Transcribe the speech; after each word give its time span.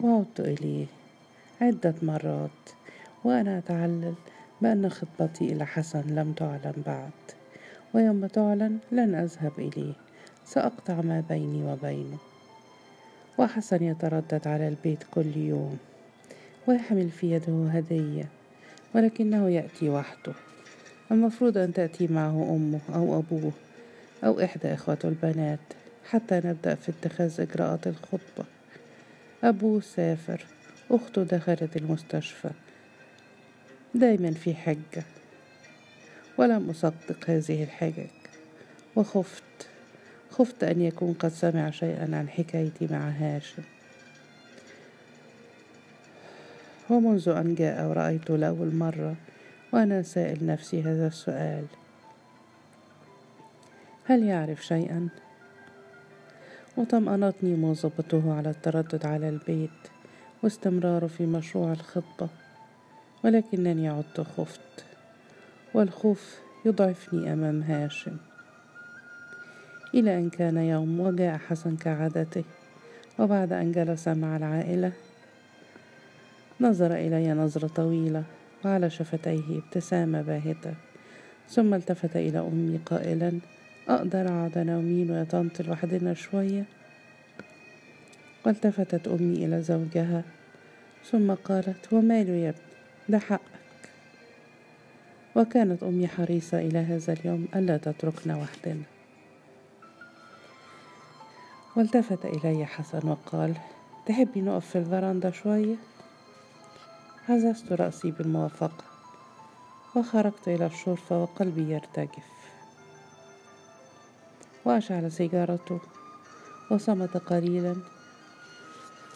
وعدت 0.00 0.40
إليه 0.40 0.86
عدة 1.60 1.94
مرات 2.02 2.50
وأنا 3.24 3.58
أتعلل 3.58 4.14
بأن 4.62 4.88
خطبتي 4.90 5.52
إلى 5.52 5.66
حسن 5.66 6.00
لم 6.00 6.32
تعلن 6.32 6.82
بعد 6.86 7.10
ويوم 7.94 8.26
تعلن 8.26 8.78
لن 8.92 9.14
أذهب 9.14 9.52
إليه 9.58 9.92
سأقطع 10.44 10.94
ما 10.94 11.24
بيني 11.28 11.72
وبينه. 11.72 12.18
وحسن 13.38 13.82
يتردد 13.82 14.48
على 14.48 14.68
البيت 14.68 15.04
كل 15.14 15.36
يوم 15.36 15.78
ويحمل 16.66 17.10
في 17.10 17.32
يده 17.32 17.68
هدية 17.70 18.28
ولكنه 18.94 19.48
يأتي 19.50 19.88
وحده. 19.88 20.32
المفروض 21.10 21.58
أن 21.58 21.72
تأتي 21.72 22.06
معه 22.06 22.56
أمه 22.56 22.80
أو 22.94 23.18
أبوه 23.18 23.52
أو 24.24 24.40
إحدى 24.40 24.74
إخوته 24.74 25.08
البنات 25.08 25.58
حتى 26.10 26.40
نبدأ 26.44 26.74
في 26.74 26.92
اتخاذ 26.92 27.40
إجراءات 27.40 27.86
الخطبة. 27.86 28.57
أبوه 29.44 29.80
سافر 29.80 30.44
أخته 30.90 31.22
دخلت 31.22 31.76
المستشفى. 31.76 32.50
دايما 33.94 34.30
في 34.30 34.54
حجة. 34.54 35.04
ولم 36.38 36.70
أصدق 36.70 37.30
هذه 37.30 37.62
الحجج. 37.62 38.06
وخفت. 38.96 39.42
خفت 40.30 40.64
أن 40.64 40.80
يكون 40.80 41.12
قد 41.12 41.28
سمع 41.28 41.70
شيئا 41.70 42.16
عن 42.16 42.28
حكايتي 42.28 42.88
مع 42.90 43.08
هاشم. 43.08 43.62
ومنذ 46.90 47.28
أن 47.28 47.54
جاء 47.54 47.88
ورأيته 47.88 48.36
لأول 48.36 48.74
مرة 48.74 49.16
وأنا 49.72 50.02
سائل 50.02 50.46
نفسي 50.46 50.82
هذا 50.82 51.06
السؤال. 51.06 51.64
هل 54.04 54.22
يعرف 54.22 54.66
شيئا؟ 54.66 55.08
وطمأنتني 56.78 57.54
مواظبته 57.54 58.34
على 58.34 58.50
التردد 58.50 59.06
على 59.06 59.28
البيت 59.28 59.70
واستمراره 60.42 61.06
في 61.06 61.26
مشروع 61.26 61.72
الخطبة 61.72 62.28
ولكنني 63.24 63.88
عدت 63.88 64.20
خفت 64.20 64.84
والخوف 65.74 66.38
يضعفني 66.64 67.32
أمام 67.32 67.62
هاشم. 67.62 68.16
إلى 69.94 70.18
أن 70.18 70.30
كان 70.30 70.56
يوم 70.56 71.00
وجاء 71.00 71.38
حسن 71.38 71.76
كعادته 71.76 72.44
وبعد 73.18 73.52
أن 73.52 73.72
جلس 73.72 74.08
مع 74.08 74.36
العائلة 74.36 74.92
نظر 76.60 76.94
إلي 76.94 77.32
نظرة 77.32 77.66
طويلة 77.66 78.24
وعلى 78.64 78.90
شفتيه 78.90 79.58
ابتسامة 79.58 80.22
باهتة 80.22 80.74
ثم 81.48 81.74
التفت 81.74 82.16
إلى 82.16 82.38
أمي 82.38 82.80
قائلا 82.86 83.32
أقدر 83.88 84.28
أقعد 84.28 84.58
أنا 84.58 84.78
ومين 84.78 85.10
ويا 85.10 85.24
طنط 85.24 85.62
لوحدنا 85.62 86.14
شوية؟ 86.14 86.77
والتفتت 88.48 89.08
أمي 89.08 89.44
إلى 89.44 89.62
زوجها 89.62 90.24
ثم 91.10 91.34
قالت 91.34 91.92
وماله 91.92 92.32
يا 92.32 92.48
ابني 92.48 92.62
ده 93.08 93.18
حقك. 93.18 93.40
وكانت 95.36 95.82
أمي 95.82 96.08
حريصة 96.08 96.58
إلى 96.58 96.78
هذا 96.78 97.12
اليوم 97.12 97.48
ألا 97.54 97.76
تتركنا 97.76 98.36
وحدنا. 98.36 98.82
والتفت 101.76 102.24
إلي 102.24 102.66
حسن 102.66 103.08
وقال 103.08 103.54
تحبي 104.06 104.40
نقف 104.40 104.66
في 104.66 104.78
الفرندا 104.78 105.30
شوية؟ 105.30 105.76
هززت 107.26 107.72
رأسي 107.72 108.10
بالموافقة 108.10 108.84
وخرجت 109.96 110.48
إلى 110.48 110.66
الشرفة 110.66 111.22
وقلبي 111.22 111.72
يرتجف. 111.72 112.28
وأشعل 114.64 115.12
سيجارته 115.12 115.80
وصمت 116.70 117.16
قليلا 117.16 117.97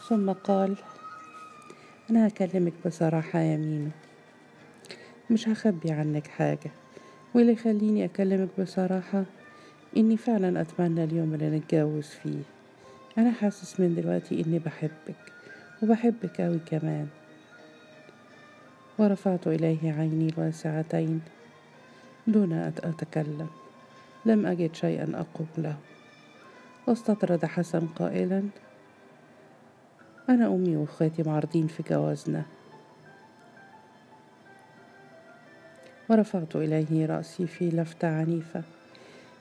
ثم 0.09 0.33
قال 0.33 0.77
أنا 2.11 2.27
هكلمك 2.29 2.73
بصراحة 2.87 3.39
يا 3.39 3.57
مينو. 3.57 3.91
مش 5.31 5.49
هخبي 5.49 5.91
عنك 5.91 6.27
حاجة 6.27 6.71
واللي 7.35 7.53
يخليني 7.53 8.05
أكلمك 8.05 8.49
بصراحة 8.61 9.25
إني 9.97 10.17
فعلا 10.17 10.61
أتمنى 10.61 11.05
اليوم 11.05 11.35
اللي 11.35 11.59
نتجوز 11.59 12.07
فيه. 12.07 12.43
أنا 13.19 13.31
حاسس 13.31 13.81
من 13.81 13.95
دلوقتي 13.95 14.41
إني 14.41 14.59
بحبك 14.59 15.33
وبحبك 15.83 16.41
أوي 16.41 16.59
كمان. 16.59 17.09
ورفعت 18.99 19.47
إليه 19.47 19.93
عيني 19.93 20.29
الواسعتين 20.29 21.21
دون 22.27 22.53
أن 22.53 22.73
أتكلم. 22.85 23.49
لم 24.27 24.47
أجد 24.47 24.75
شيئا 24.75 25.13
أقول 25.15 25.47
له. 25.59 25.77
واستطرد 26.87 27.45
حسن 27.45 27.87
قائلا 27.87 28.43
أنا 30.29 30.47
أمي 30.47 30.77
وأخواتي 30.77 31.23
معارضين 31.23 31.67
في 31.67 31.83
جوازنا. 31.91 32.43
ورفعت 36.11 36.57
إليه 36.57 37.07
رأسي 37.07 37.47
في 37.47 37.69
لفتة 37.71 38.09
عنيفة 38.09 38.63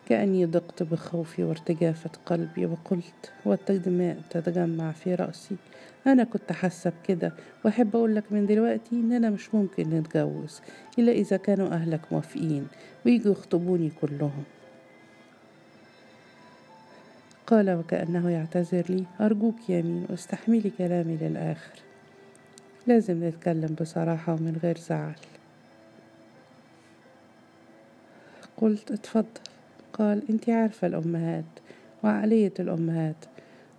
كأني 0.09 0.45
ضقت 0.45 0.83
بخوفي 0.83 1.43
وارتجافة 1.43 2.09
قلبي 2.25 2.65
وقلت 2.65 3.31
والدماء 3.45 4.17
تتجمع 4.29 4.91
في 4.91 5.15
رأسي. 5.15 5.55
أنا 6.07 6.23
كنت 6.23 6.51
حاسة 6.51 6.91
بكده 7.03 7.33
وأحب 7.65 7.95
أقول 7.95 8.15
لك 8.15 8.23
من 8.31 8.45
دلوقتي 8.45 8.95
إننا 8.95 9.29
مش 9.29 9.55
ممكن 9.55 9.89
نتجوز 9.89 10.61
إلا 10.99 11.11
إذا 11.11 11.37
كانوا 11.37 11.67
أهلك 11.67 12.01
موافقين 12.11 12.67
ويجوا 13.05 13.31
يخطبوني 13.31 13.91
كلهم. 14.01 14.43
قال 17.51 17.69
وكأنه 17.69 18.29
يعتذر 18.29 18.85
لي 18.89 19.05
أرجوك 19.21 19.69
يا 19.69 19.81
مين 19.81 20.05
استحملي 20.13 20.71
كلامي 20.77 21.17
للآخر. 21.21 21.79
لازم 22.87 23.23
نتكلم 23.23 23.75
بصراحة 23.81 24.33
ومن 24.33 24.59
غير 24.63 24.77
زعل. 24.77 25.15
قلت 28.57 28.91
اتفضل. 28.91 29.41
قال 29.93 30.23
انت 30.29 30.49
عارفة 30.49 30.87
الأمهات 30.87 31.45
وعقلية 32.03 32.53
الأمهات. 32.59 33.25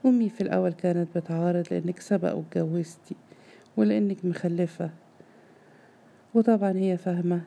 أمي 0.06 0.28
في 0.28 0.40
الأول 0.40 0.72
كانت 0.72 1.18
بتعارض 1.18 1.64
لأنك 1.70 2.00
سبق 2.00 2.34
واتجوزتي 2.34 3.16
ولأنك 3.76 4.24
مخلفة. 4.24 4.90
وطبعا 6.34 6.72
هي 6.72 6.96
فاهمة 6.96 7.40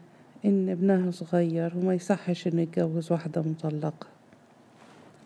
إن 0.45 0.69
ابنها 0.69 1.11
صغير 1.11 1.73
وما 1.77 1.93
يصحش 1.93 2.47
إنه 2.47 2.61
يتجوز 2.61 3.11
واحدة 3.11 3.41
مطلقة. 3.41 4.14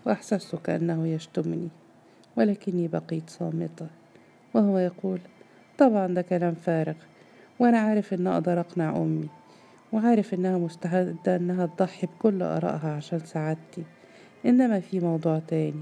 وأحسست 0.10 0.56
كأنه 0.56 1.08
يشتمني 1.08 1.70
ولكني 2.38 2.88
بقيت 2.88 3.30
صامتة. 3.30 3.88
وهو 4.54 4.78
يقول 4.78 5.20
طبعا 5.78 6.08
ده 6.08 6.22
كلام 6.22 6.56
فارغ 6.56 6.96
وأنا 7.60 7.80
عارف 7.80 8.14
إن 8.14 8.28
أقدر 8.28 8.60
أقنع 8.60 8.98
أمي 8.98 9.30
وعارف 9.94 10.34
إنها 10.34 10.58
مستعدة 10.58 11.36
إنها 11.36 11.66
تضحي 11.66 12.08
بكل 12.08 12.44
آرائها 12.44 12.92
عشان 12.96 13.20
سعادتي. 13.20 13.84
إنما 14.46 14.80
في 14.80 15.00
موضوع 15.00 15.40
تاني. 15.48 15.82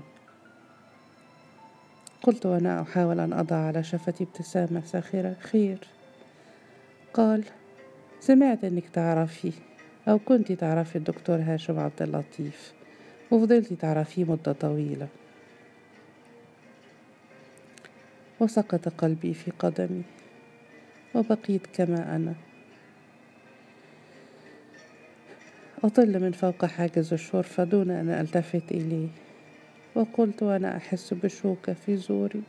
قلت 2.23 2.45
وأنا 2.45 2.81
أحاول 2.81 3.19
أن 3.19 3.33
أضع 3.33 3.55
على 3.55 3.83
شفتي 3.83 4.23
ابتسامة 4.23 4.81
ساخرة 4.85 5.35
خير. 5.39 5.79
قال 7.13 7.43
سمعت 8.19 8.63
إنك 8.63 8.89
تعرفي 8.89 9.51
أو 10.07 10.19
كنت 10.19 10.51
تعرفي 10.51 10.95
الدكتور 10.95 11.37
هاشم 11.41 11.79
عبد 11.79 12.01
اللطيف. 12.01 12.76
وفضلتي 13.31 13.75
تعرفيه 13.75 14.23
مدة 14.23 14.51
طويلة. 14.51 15.07
وسقط 18.39 18.89
قلبي 18.89 19.33
في 19.33 19.51
قدمي 19.59 20.03
وبقيت 21.15 21.67
كما 21.73 22.15
أنا. 22.15 22.33
أطل 25.83 26.19
من 26.19 26.31
فوق 26.31 26.65
حاجز 26.65 27.13
الشرفة 27.13 27.63
دون 27.63 27.91
أن 27.91 28.09
ألتفت 28.09 28.71
إليه. 28.71 29.07
وقلت 29.95 30.43
وأنا 30.43 30.77
أحس 30.77 31.13
بشوكة 31.13 31.73
في 31.73 31.97
زوري 31.97 32.41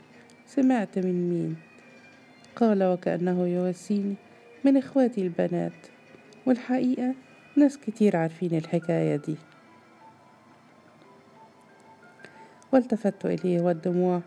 سمعت 0.46 0.98
من 0.98 1.28
مين؟ 1.30 1.56
قال 2.56 2.84
وكأنه 2.84 3.46
يواسيني 3.46 4.14
من 4.64 4.76
إخواتي 4.76 5.20
البنات. 5.22 5.72
والحقيقة 6.46 7.14
ناس 7.56 7.78
كتير 7.78 8.16
عارفين 8.16 8.54
الحكاية 8.54 9.16
دي. 9.16 9.36
والتفت 12.72 13.26
إليه 13.26 13.60
والدموع 13.60 14.20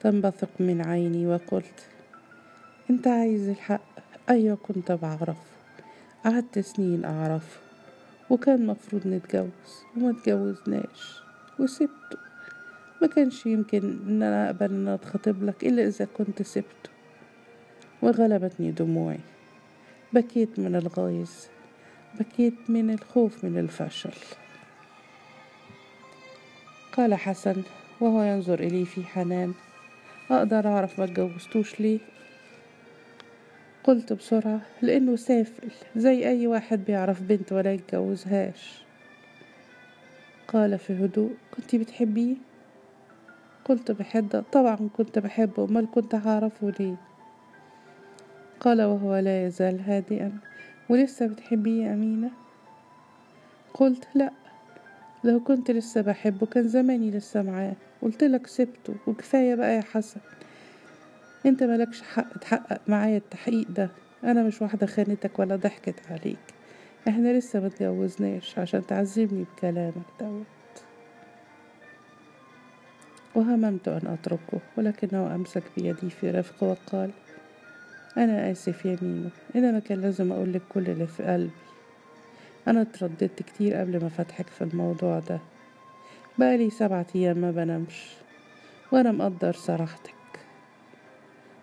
تنبثق 0.00 0.48
من 0.60 0.86
عيني 0.86 1.26
وقلت 1.26 1.86
أنت 2.90 3.08
عايز 3.08 3.48
الحق 3.48 3.80
أيوه 4.30 4.56
كنت 4.56 4.92
بعرفه 4.92 5.48
قعدت 6.24 6.58
سنين 6.58 7.04
اعرفه 7.04 7.60
وكان 8.30 8.66
مفروض 8.66 9.06
نتجوز 9.06 9.84
وما 9.96 10.12
تجوزناش 10.12 11.22
وسبته. 11.58 12.18
ما 13.02 13.08
كانش 13.08 13.46
يمكن 13.46 13.98
إن 14.08 14.22
أنا 14.22 14.46
أقبل 14.46 14.70
إن 14.70 14.88
أتخطب 14.88 15.42
لك 15.42 15.64
إلا 15.64 15.86
إذا 15.86 16.08
كنت 16.18 16.42
سبته. 16.42 16.90
وغلبتني 18.02 18.70
دموعي. 18.70 19.20
بكيت 20.12 20.58
من 20.58 20.76
الغيظ 20.76 21.30
بكيت 22.20 22.54
من 22.68 22.90
الخوف 22.90 23.44
من 23.44 23.58
الفشل. 23.58 24.14
قال 26.92 27.14
حسن 27.14 27.62
وهو 28.00 28.22
ينظر 28.22 28.60
إلي 28.60 28.84
في 28.84 29.04
حنان. 29.04 29.54
أقدر 30.30 30.68
أعرف 30.68 30.98
ما 30.98 31.04
اتجوزتوش 31.04 31.80
ليه؟ 31.80 31.98
قلت 33.84 34.12
بسرعة 34.12 34.60
لأنه 34.82 35.16
سافل 35.16 35.68
زي 35.96 36.28
أي 36.28 36.46
واحد 36.46 36.84
بيعرف 36.84 37.22
بنت 37.22 37.52
ولا 37.52 37.72
يتجوزهاش. 37.72 38.82
قال 40.48 40.78
في 40.78 41.04
هدوء 41.04 41.34
كنت 41.56 41.76
بتحبيه؟ 41.76 42.36
قلت 43.64 43.90
بحدة 43.90 44.44
طبعا 44.52 44.88
كنت 44.96 45.18
بحبه 45.18 45.64
أمال 45.64 45.90
كنت 45.90 46.14
هعرفه 46.14 46.72
ليه؟ 46.80 46.96
قال 48.60 48.82
وهو 48.82 49.16
لا 49.16 49.46
يزال 49.46 49.80
هادئا 49.80 50.38
ولسه 50.88 51.26
بتحبيه 51.26 51.84
يا 51.86 51.94
أمينة؟ 51.94 52.30
قلت 53.74 54.08
لا. 54.14 54.30
لو 55.24 55.40
كنت 55.40 55.70
لسه 55.70 56.00
بحبه 56.00 56.46
كان 56.46 56.68
زماني 56.68 57.10
لسه 57.10 57.42
معاه. 57.42 57.76
قلت 58.02 58.24
لك 58.24 58.46
سبته 58.46 58.94
وكفاية 59.06 59.54
بقى 59.54 59.76
يا 59.76 59.80
حسن. 59.80 60.20
أنت 61.46 61.62
ملكش 61.62 62.02
حق 62.02 62.38
تحقق 62.38 62.80
معايا 62.88 63.16
التحقيق 63.16 63.66
ده. 63.70 63.90
أنا 64.24 64.42
مش 64.42 64.62
واحدة 64.62 64.86
خانتك 64.86 65.38
ولا 65.38 65.56
ضحكت 65.56 65.94
عليك. 66.10 66.38
إحنا 67.08 67.38
لسه 67.38 67.60
متجوزناش 67.60 68.58
عشان 68.58 68.86
تعذبني 68.86 69.44
بكلامك 69.56 69.94
دوت. 70.20 70.46
وهممت 73.34 73.88
أن 73.88 74.06
أتركه 74.06 74.60
ولكنه 74.76 75.34
أمسك 75.34 75.62
بيدي 75.76 76.10
في 76.10 76.30
رفق 76.30 76.62
وقال 76.64 77.10
أنا 78.16 78.50
آسف 78.50 78.84
يا 78.84 78.98
مينو 79.02 79.28
إنما 79.56 79.78
كان 79.78 80.00
لازم 80.00 80.32
أقولك 80.32 80.62
كل 80.68 80.90
اللي 80.90 81.06
في 81.06 81.22
قلبي. 81.22 81.50
أنا 82.68 82.82
اترددت 82.82 83.42
كتير 83.42 83.74
قبل 83.74 84.02
ما 84.02 84.08
فتحك 84.08 84.46
في 84.46 84.64
الموضوع 84.64 85.18
ده. 85.18 85.40
بقالي 86.38 86.70
سبعة 86.70 87.06
أيام 87.14 87.38
ما 87.38 87.50
بنامش 87.50 88.12
وأنا 88.92 89.12
مقدر 89.12 89.52
صراحتك. 89.52 90.14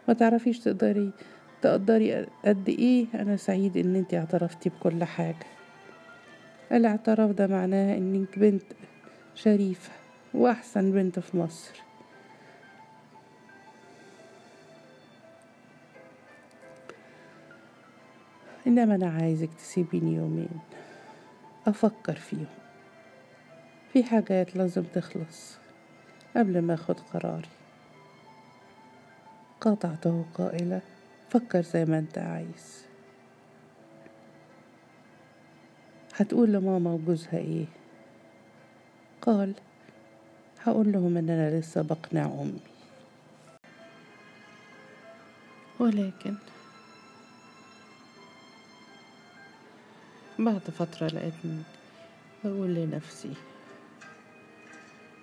ما 0.07 0.13
تعرفيش 0.13 0.60
تقدري 0.60 1.12
تقدري 1.62 2.25
قد 2.46 2.69
إيه 2.69 3.06
أنا 3.16 3.38
سعيد 3.38 3.78
إن 3.78 3.96
أنت 3.96 4.13
اعترفتي 4.13 4.69
بكل 4.69 5.04
حاجة. 5.04 5.46
الاعتراف 6.72 7.31
ده 7.31 7.48
معناه 7.48 7.98
إنك 7.98 8.40
بنت 8.40 8.63
شريفة 9.36 9.92
وأحسن 10.34 10.92
بنت 10.92 11.19
في 11.19 11.38
مصر. 11.38 11.81
إنما 18.68 18.96
أنا 18.96 19.10
عايزك 19.10 19.50
تسيبيني 19.54 20.16
يومين. 20.16 20.50
أفكر 21.67 22.15
فيهم. 22.15 22.45
في 23.94 24.03
حاجات 24.03 24.56
لازم 24.56 24.83
تخلص 24.83 25.57
قبل 26.35 26.62
ما 26.62 26.73
أخد 26.73 27.00
قراري. 27.00 27.50
قاطعته 29.62 30.25
قائلة 30.33 30.81
فكر 31.29 31.62
زي 31.62 31.85
ما 31.85 32.00
أنت 32.00 32.17
عايز. 32.17 32.85
هتقول 36.15 36.51
لماما 36.53 36.91
وجوزها 36.91 37.38
إيه؟ 37.38 37.65
قال 39.21 39.53
هقول 40.63 40.91
لهم 40.91 41.18
إن 41.18 41.29
أنا 41.29 41.59
لسه 41.59 41.81
بقنع 41.81 42.25
أمي. 42.25 42.59
ولكن 45.79 46.35
بعد 50.39 50.61
فترة 50.61 51.07
لقيتني 51.07 51.61
بقول 52.43 52.75
لنفسي 52.75 53.33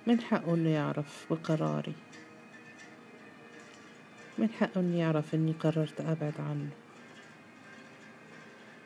من 0.06 0.20
حقه 0.20 0.54
إنه 0.54 0.70
يعرف 0.70 1.26
بقراري. 1.30 1.92
من 4.38 4.48
حقه 4.50 4.80
إنه 4.80 4.98
يعرف 4.98 5.34
إني 5.34 5.52
قررت 5.52 6.00
أبعد 6.00 6.34
عنه. 6.38 6.70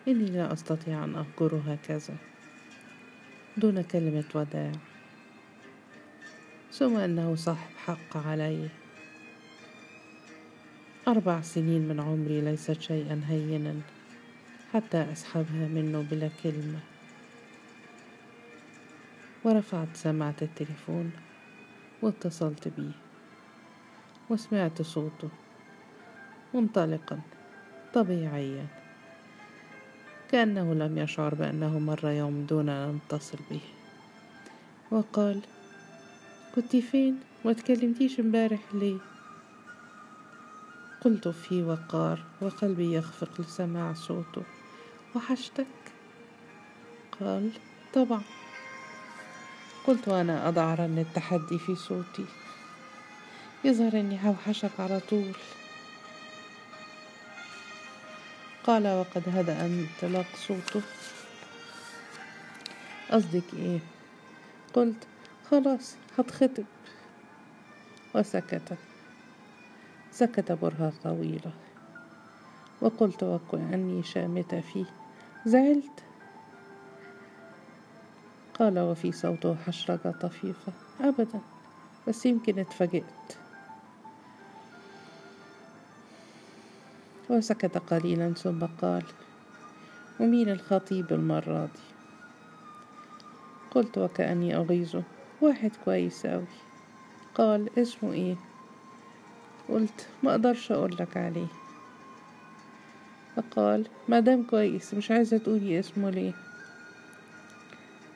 إني 0.09 0.31
لا 0.31 0.53
أستطيع 0.53 1.05
أن 1.05 1.15
أهجره 1.15 1.63
هكذا 1.67 2.15
دون 3.57 3.83
كلمة 3.83 4.25
وداع. 4.35 4.73
ثم 6.73 6.97
أنه 6.97 7.35
صاحب 7.35 7.77
حق 7.77 8.17
علي. 8.17 8.69
أربع 11.09 11.41
سنين 11.41 11.89
من 11.89 12.01
عمري 12.01 12.41
ليست 12.41 12.81
شيئا 12.81 13.23
هينا. 13.29 13.75
حتى 14.77 15.13
أسحبها 15.13 15.69
منه 15.69 16.07
بلا 16.11 16.31
كلمة. 16.43 16.79
ورفعت 19.45 19.89
سماعة 19.95 20.35
التليفون 20.43 21.11
واتصلت 22.03 22.69
بيه 22.69 22.91
وسمعت 24.31 24.83
صوته 24.83 25.29
منطلقا 26.55 27.21
طبيعيا. 27.95 28.67
كأنه 30.31 30.75
لم 30.75 30.99
يشعر 30.99 31.35
بأنه 31.35 31.79
مر 31.79 32.09
يوم 32.09 32.47
دون 32.47 32.69
أن 32.69 32.99
أتصل 33.09 33.39
به. 33.51 33.61
وقال 34.91 35.41
كنت 36.55 36.77
فين؟ 36.77 37.21
ما 37.45 37.53
تكلمتيش 37.53 38.21
امبارح 38.21 38.61
ليه؟ 38.75 38.99
قلت 41.01 41.29
في 41.29 41.63
وقار 41.63 42.21
وقلبي 42.41 42.95
يخفق 42.95 43.41
لسماع 43.41 43.93
صوته. 43.93 44.43
وحشتك؟ 45.17 45.67
قال 47.21 47.51
طبعا. 47.95 48.23
قلت 49.87 50.09
وأنا 50.09 50.49
أضع 50.49 50.75
رن 50.75 50.99
التحدي 50.99 51.59
في 51.59 51.75
صوتي. 51.75 52.27
يظهر 53.65 54.01
أني 54.01 54.29
هوحشك 54.29 54.71
على 54.79 55.01
طول. 55.01 55.33
قال 58.65 58.87
وقد 58.87 59.23
هدأ 59.29 59.67
انطلاق 59.67 60.27
صوته. 60.37 60.83
قصدك 63.11 63.55
إيه؟ 63.55 63.79
قلت 64.75 65.07
خلاص 65.51 65.95
هتخطب. 66.19 66.65
وسكت 68.15 68.79
سكت 70.13 70.53
برهة 70.53 70.93
طويلة. 71.05 71.53
وقلت 72.81 73.23
وكأني 73.23 74.03
شامتة 74.03 74.61
فيه. 74.61 74.96
زعلت. 75.47 76.05
قال 78.59 78.79
وفي 78.79 79.13
صوته 79.13 79.55
حشرجة 79.67 80.11
طفيفة. 80.11 80.73
أبدا. 81.01 81.41
بس 82.09 82.27
يمكن 82.27 82.59
اتفاجئت. 82.59 83.37
وسكت 87.31 87.79
قليلا 87.79 88.33
ثم 88.33 88.67
قال 88.83 89.05
ومين 90.21 90.49
الخطيب 90.49 91.13
المرة 91.13 91.65
دي؟ 91.65 91.81
قلت 93.71 93.99
وكأني 93.99 94.57
أغيظه 94.57 95.03
واحد 95.41 95.71
كويس 95.85 96.27
أوي. 96.27 96.47
قال 97.35 97.79
اسمه 97.79 98.13
إيه؟ 98.13 98.37
قلت 99.69 100.09
ما 100.23 100.31
أقدرش 100.31 100.73
اقولك 100.73 101.17
عليه. 101.17 101.47
فقال 103.37 103.87
مادام 104.09 104.43
كويس 104.43 104.95
مش 104.95 105.11
عايزة 105.11 105.39
تقولي 105.39 105.79
اسمه 105.79 106.11
ليه 106.11 106.33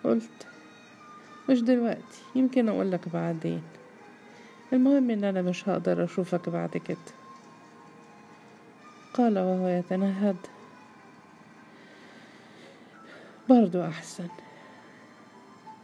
قلت 0.04 0.46
مش 1.50 1.60
دلوقتي 1.60 2.22
يمكن 2.34 2.68
اقولك 2.68 3.08
بعدين. 3.08 3.62
المهم 4.72 5.10
إن 5.10 5.24
أنا 5.24 5.42
مش 5.42 5.68
هقدر 5.68 6.04
أشوفك 6.04 6.48
بعد 6.48 6.76
كده. 6.76 6.96
قال 9.14 9.38
وهو 9.38 9.68
يتنهد. 9.68 10.36
برضو 13.48 13.82
أحسن. 13.82 14.28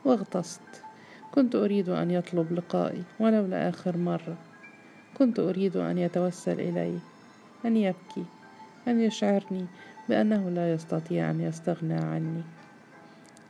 واغتصت. 0.05 0.61
كنت 1.35 1.55
أريد 1.55 1.89
أن 1.89 2.11
يطلب 2.11 2.53
لقائي 2.53 3.03
ولو 3.21 3.47
لاخر 3.47 3.97
مرة. 3.97 4.37
كنت 5.19 5.39
أريد 5.39 5.77
أن 5.77 5.99
يتوسل 5.99 6.61
إلي 6.61 6.99
أن 7.65 7.77
يبكي. 7.77 8.25
أن 8.89 9.01
يشعرني 9.01 9.67
بأنه 10.09 10.51
لا 10.51 10.73
يستطيع 10.73 11.31
أن 11.31 11.41
يستغنى 11.41 11.95
عني 11.95 12.43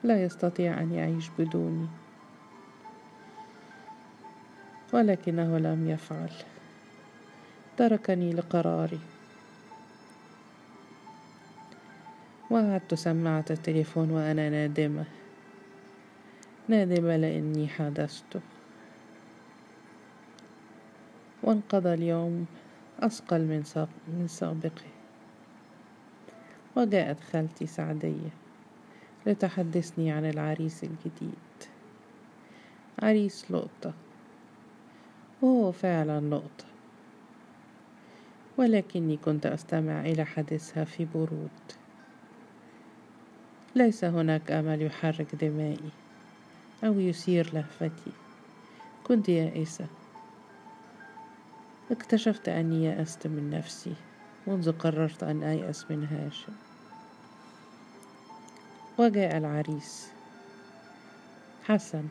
لا 0.05 0.23
يستطيع 0.23 0.81
أن 0.81 0.93
يعيش 0.93 1.31
بدوني 1.39 1.87
ولكنه 4.93 5.59
لم 5.59 5.91
يفعل. 5.91 6.31
تركني 7.77 8.33
لقراري. 8.33 9.01
وعدت 12.51 12.95
سماعة 12.95 13.45
التليفون 13.51 14.11
وأنا 14.11 14.51
نادمة. 14.51 15.05
نادمة 16.69 17.17
لأني 17.17 17.69
حدثت. 17.69 18.41
وانقضى 21.43 21.95
اليوم 21.95 22.47
أثقل 23.01 23.63
من 24.09 24.27
سابقه 24.29 24.96
وجاءت 26.77 27.21
خالتي 27.21 27.67
سعدية 27.67 28.31
لتحدثني 29.27 30.13
عن 30.13 30.25
العريس 30.25 30.85
الجديد. 30.85 31.37
عريس 33.03 33.51
لقطة 33.51 33.93
وهو 35.43 35.73
فعلا 35.73 36.21
لقطة 36.21 36.65
ولكني 38.57 39.17
كنت 39.17 39.47
أستمع 39.47 40.01
إلى 40.01 40.25
حديثها 40.25 40.85
في 40.85 41.05
برود. 41.15 41.51
ليس 43.75 44.05
هناك 44.05 44.51
أمل 44.51 44.83
يحرك 44.83 45.35
دمائي 45.35 45.91
أو 46.85 47.01
يثير 47.01 47.55
لهفتي. 47.55 48.13
كنت 49.05 49.29
يائسة. 49.29 49.87
اكتشفت 51.91 52.49
أني 52.49 52.85
يأست 52.85 53.27
من 53.27 53.51
نفسي 53.51 53.95
منذ 54.47 54.73
قررت 54.73 55.23
أن 55.23 55.43
أيأس 55.43 55.91
من 55.91 56.05
هاشم. 56.05 56.66
وجاء 58.99 59.37
العريس. 59.37 60.09
حسن 61.65 62.05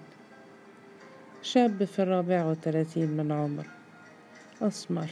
شاب 1.42 1.84
في 1.84 2.02
الرابع 2.02 2.46
والثلاثين 2.46 3.18
من 3.18 3.32
عمر. 3.32 3.68
أسمر 4.62 5.10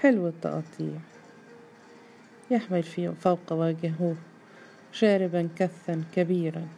حلو 0.00 0.28
التقطيع. 0.28 0.98
يحمل 2.50 2.82
في 2.82 3.12
فوق 3.14 3.52
وجهه 3.52 4.16
شاربا 4.92 5.48
كثا 5.56 6.04
كبيرا. 6.14 6.68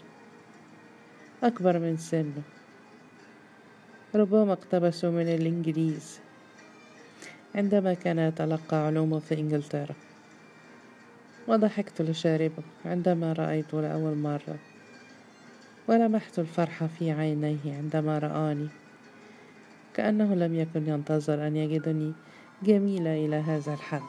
أكبر 1.42 1.78
من 1.78 1.96
سنه. 1.96 2.42
ربما 4.14 4.52
اقتبسوا 4.52 5.10
من 5.10 5.28
الإنجليز. 5.28 6.20
عندما 7.54 7.94
كان 7.94 8.18
يتلقى 8.18 8.86
علومه 8.86 9.18
في 9.18 9.34
إنجلترا. 9.34 9.94
وضحكت 11.50 12.02
لشاربه 12.02 12.62
عندما 12.84 13.32
رأيته 13.32 13.80
لأول 13.80 14.16
مرة 14.16 14.58
ولمحت 15.88 16.38
الفرحة 16.38 16.86
في 16.86 17.12
عينيه 17.12 17.76
عندما 17.76 18.18
رآني. 18.18 18.68
كأنه 19.94 20.34
لم 20.34 20.54
يكن 20.54 20.88
ينتظر 20.88 21.46
أن 21.46 21.56
يجدني 21.56 22.12
جميلة 22.62 23.26
إلى 23.26 23.36
هذا 23.36 23.74
الحد. 23.74 24.00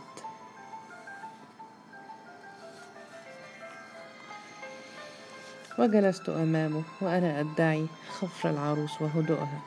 وجلست 5.79 6.29
أمامه 6.29 6.83
وأنا 7.01 7.39
أدعي 7.39 7.85
خفر 8.09 8.49
العروس 8.49 9.01
وهدوءها. 9.01 9.61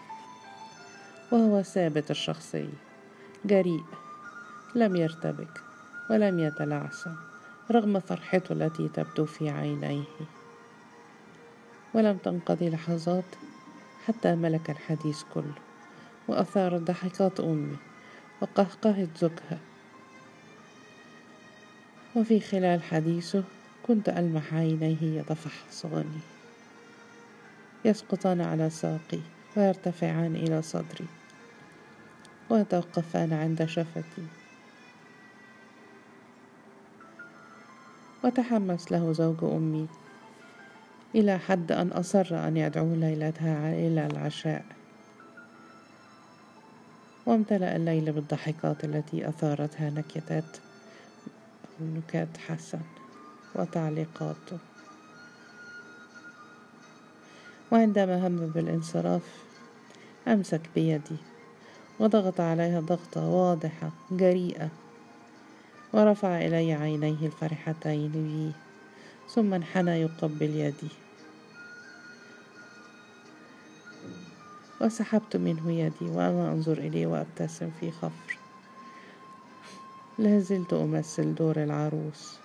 وهو 1.33 1.63
ثابت 1.63 2.11
الشخصية 2.11 2.79
جريء 3.45 3.85
لم 4.75 4.97
يرتبك 4.97 5.61
ولم 6.11 6.39
يتلعثم. 6.39 7.34
رغم 7.71 8.01
فرحته 8.01 8.53
التي 8.53 8.89
تبدو 8.89 9.25
في 9.25 9.51
عينيه. 9.51 10.05
ولم 11.95 12.17
تنقضي 12.17 12.71
لحظات 12.71 13.25
حتى 14.07 14.35
ملك 14.35 14.71
الحديث 14.71 15.23
كله 15.35 15.55
وأثارت 16.29 16.81
ضحكات 16.81 17.41
أمي 17.41 17.77
وقهقهة 18.41 19.09
زوجها. 19.21 19.59
وفي 22.17 22.41
خلال 22.41 22.83
حديثه 22.83 23.45
كنت 23.87 24.09
ألمح 24.09 24.55
عينيه 24.55 25.03
يتفحصان. 25.03 26.21
يسقطان 27.85 28.41
على 28.41 28.71
ساقي 28.71 29.21
ويرتفعان 29.57 30.37
إلى 30.37 30.63
صدري 30.63 31.07
ويتوقفان 32.51 33.33
عند 33.33 33.65
شفتي. 33.65 34.44
وتحمس 38.25 38.93
له 38.93 39.13
زوج 39.13 39.45
أمي 39.45 39.89
إلى 41.15 41.39
حد 41.39 41.73
أن 41.73 41.89
أصر 41.89 42.49
أن 42.49 42.57
يدعو 42.57 42.95
ليلتها 42.95 43.73
إلى 43.73 44.07
العشاء. 44.07 44.65
وامتلأ 47.27 47.77
الليل 47.77 48.13
بالضحكات 48.13 48.85
التي 48.85 49.29
أثارتها 49.29 49.91
نكتات 49.91 50.57
نكات 51.81 52.37
حسن 52.37 52.81
وتعليقاته 53.55 54.59
وعندما 57.73 58.27
هم 58.27 58.37
بالانصراف 58.37 59.45
أمسك 60.29 60.61
بيدي 60.75 61.17
وضغط 62.01 62.41
عليها 62.41 62.81
ضغطة 62.81 63.29
واضحة 63.29 63.91
جريئة. 64.11 64.84
ورفع 65.95 66.39
إلي 66.47 66.73
عينيه 66.73 67.27
الفرحتين 67.27 68.13
بي 68.13 68.53
ثم 69.35 69.55
انحنى 69.55 69.91
يقبل 69.91 70.51
يدي 70.51 70.89
وسحبت 74.81 75.37
منه 75.37 75.73
يدي 75.73 76.11
وأنا 76.11 76.53
أنظر 76.53 76.79
إليه 76.79 77.07
وأبتسم 77.07 77.71
في 77.81 77.91
خفر. 77.91 78.39
لازلت 80.19 80.73
أمثل 80.73 81.35
دور 81.35 81.63
العروس. 81.63 82.39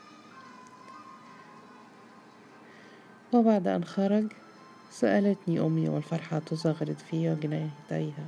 وبعد 3.33 3.67
أن 3.67 3.83
خرج 3.83 4.25
سألتني 4.91 5.59
أمي 5.59 5.89
والفرحة 5.89 6.39
تزغرد 6.39 6.97
في 7.11 7.35
جنيتيها 7.35 8.27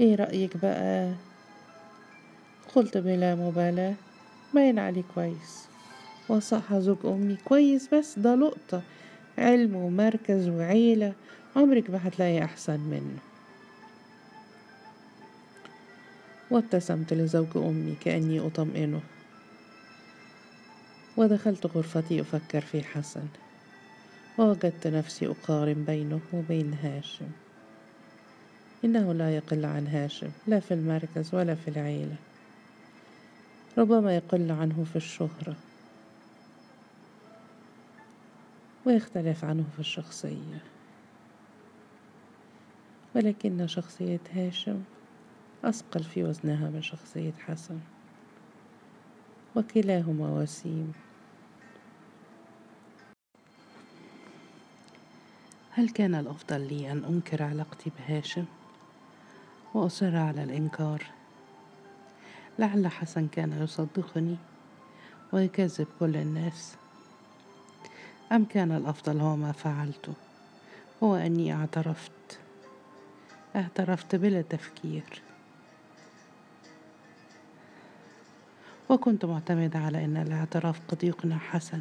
إيه 0.00 0.14
رأيك 0.14 0.56
بقى؟ 0.56 1.12
قلت 2.74 2.98
بلا 2.98 3.34
مبالاة. 3.34 3.94
باين 4.54 4.78
عليه 4.78 5.02
كويس 5.14 5.68
وصح 6.28 6.74
زوج 6.74 6.98
أمي 7.04 7.36
كويس 7.44 7.94
بس 7.94 8.18
ده 8.18 8.34
لقطة. 8.34 8.82
علم 9.38 9.76
ومركز 9.76 10.48
وعيلة 10.48 11.12
عمرك 11.56 11.90
ما 11.90 12.08
هتلاقي 12.08 12.44
أحسن 12.44 12.80
منه. 12.80 13.18
وابتسمت 16.50 17.12
لزوج 17.12 17.56
أمي 17.56 17.96
كأني 18.04 18.40
أطمئنه. 18.40 19.00
ودخلت 21.16 21.66
غرفتي 21.66 22.20
أفكر 22.20 22.60
في 22.60 22.82
حسن. 22.82 23.24
ووجدت 24.38 24.86
نفسي 24.86 25.26
أقارن 25.26 25.84
بينه 25.84 26.20
وبين 26.32 26.74
هاشم. 26.82 27.28
إنه 28.84 29.12
لا 29.12 29.36
يقل 29.36 29.64
عن 29.64 29.86
هاشم 29.86 30.30
لا 30.46 30.60
في 30.60 30.74
المركز 30.74 31.34
ولا 31.34 31.54
في 31.54 31.68
العيلة. 31.68 32.16
ربما 33.78 34.16
يقل 34.16 34.52
عنه 34.52 34.84
في 34.84 34.96
الشهرة. 34.96 35.56
ويختلف 38.86 39.44
عنه 39.44 39.64
في 39.74 39.80
الشخصية. 39.80 40.62
ولكن 43.16 43.66
شخصية 43.66 44.20
هاشم 44.32 44.82
أثقل 45.64 46.04
في 46.04 46.24
وزنها 46.24 46.70
من 46.70 46.82
شخصية 46.82 47.32
حسن. 47.32 47.78
وكلاهما 49.56 50.30
وسيم. 50.30 50.92
هل 55.70 55.88
كان 55.88 56.14
الأفضل 56.14 56.60
لي 56.60 56.92
أن 56.92 57.04
أنكر 57.04 57.42
علاقتي 57.42 57.90
بهاشم 57.98 58.44
وأصر 59.74 60.16
على 60.16 60.44
الإنكار؟ 60.44 61.17
لعل 62.58 62.86
حسن 62.86 63.28
كان 63.28 63.62
يصدقني 63.62 64.36
ويكذب 65.32 65.86
كل 66.00 66.16
الناس. 66.16 66.74
أم 68.32 68.44
كان 68.44 68.72
الأفضل 68.72 69.20
هو 69.20 69.36
ما 69.36 69.52
فعلته 69.52 70.12
هو 71.02 71.16
أني 71.16 71.54
اعترفت. 71.54 72.38
اعترفت 73.56 74.14
بلا 74.16 74.42
تفكير. 74.42 75.22
وكنت 78.88 79.24
معتمدة 79.24 79.78
على 79.78 80.04
أن 80.04 80.16
الاعتراف 80.16 80.80
قد 80.88 81.04
يقنع 81.04 81.38
حسن 81.38 81.80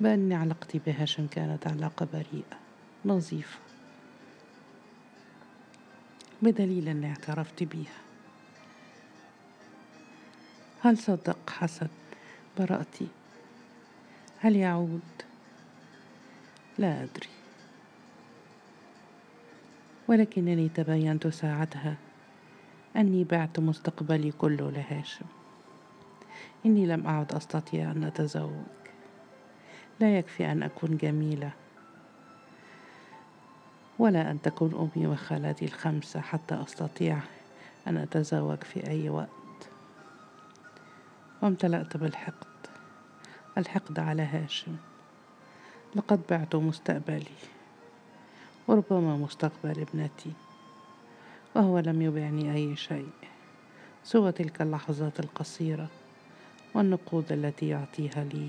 بأن 0.00 0.32
علاقتي 0.32 0.80
بهاشم 0.86 1.26
كانت 1.26 1.66
علاقة 1.66 2.08
بريئة 2.12 2.58
نظيفة. 3.04 3.58
بدليل 6.42 6.88
أني 6.88 7.06
اعترفت 7.10 7.62
بيها. 7.62 8.07
هل 10.82 10.98
صدق 10.98 11.50
حسن 11.50 11.88
براءتي؟ 12.58 13.08
هل 14.40 14.56
يعود؟ 14.56 15.00
لا 16.78 17.02
أدري. 17.02 17.28
ولكنني 20.08 20.68
تبينت 20.68 21.26
ساعتها 21.26 21.96
أني 22.96 23.24
بعت 23.24 23.58
مستقبلي 23.58 24.30
كله 24.30 24.70
لهاشم. 24.70 25.26
إني 26.66 26.86
لم 26.86 27.06
أعد 27.06 27.32
أستطيع 27.32 27.90
أن 27.90 28.04
أتزوج. 28.04 28.66
لا 30.00 30.18
يكفي 30.18 30.52
أن 30.52 30.62
أكون 30.62 30.96
جميلة. 30.96 31.50
ولا 33.98 34.30
أن 34.30 34.42
تكون 34.42 34.90
أمي 34.96 35.06
وخالتي 35.06 35.64
الخمسة 35.64 36.20
حتى 36.20 36.54
أستطيع 36.54 37.18
أن 37.86 37.96
أتزوج 37.96 38.62
في 38.62 38.86
أي 38.86 39.08
وقت. 39.08 39.47
وامتلأت 41.42 41.96
بالحقد. 41.96 42.46
الحقد 43.58 43.98
على 43.98 44.22
هاشم. 44.22 44.76
لقد 45.96 46.20
بعت 46.30 46.54
مستقبلي. 46.54 47.36
وربما 48.68 49.16
مستقبل 49.16 49.80
ابنتي. 49.80 50.32
وهو 51.54 51.78
لم 51.78 52.02
يبعني 52.02 52.54
أي 52.54 52.76
شيء. 52.76 53.10
سوى 54.04 54.32
تلك 54.32 54.62
اللحظات 54.62 55.20
القصيرة 55.20 55.88
والنقود 56.74 57.32
التي 57.32 57.68
يعطيها 57.68 58.24
لي. 58.24 58.48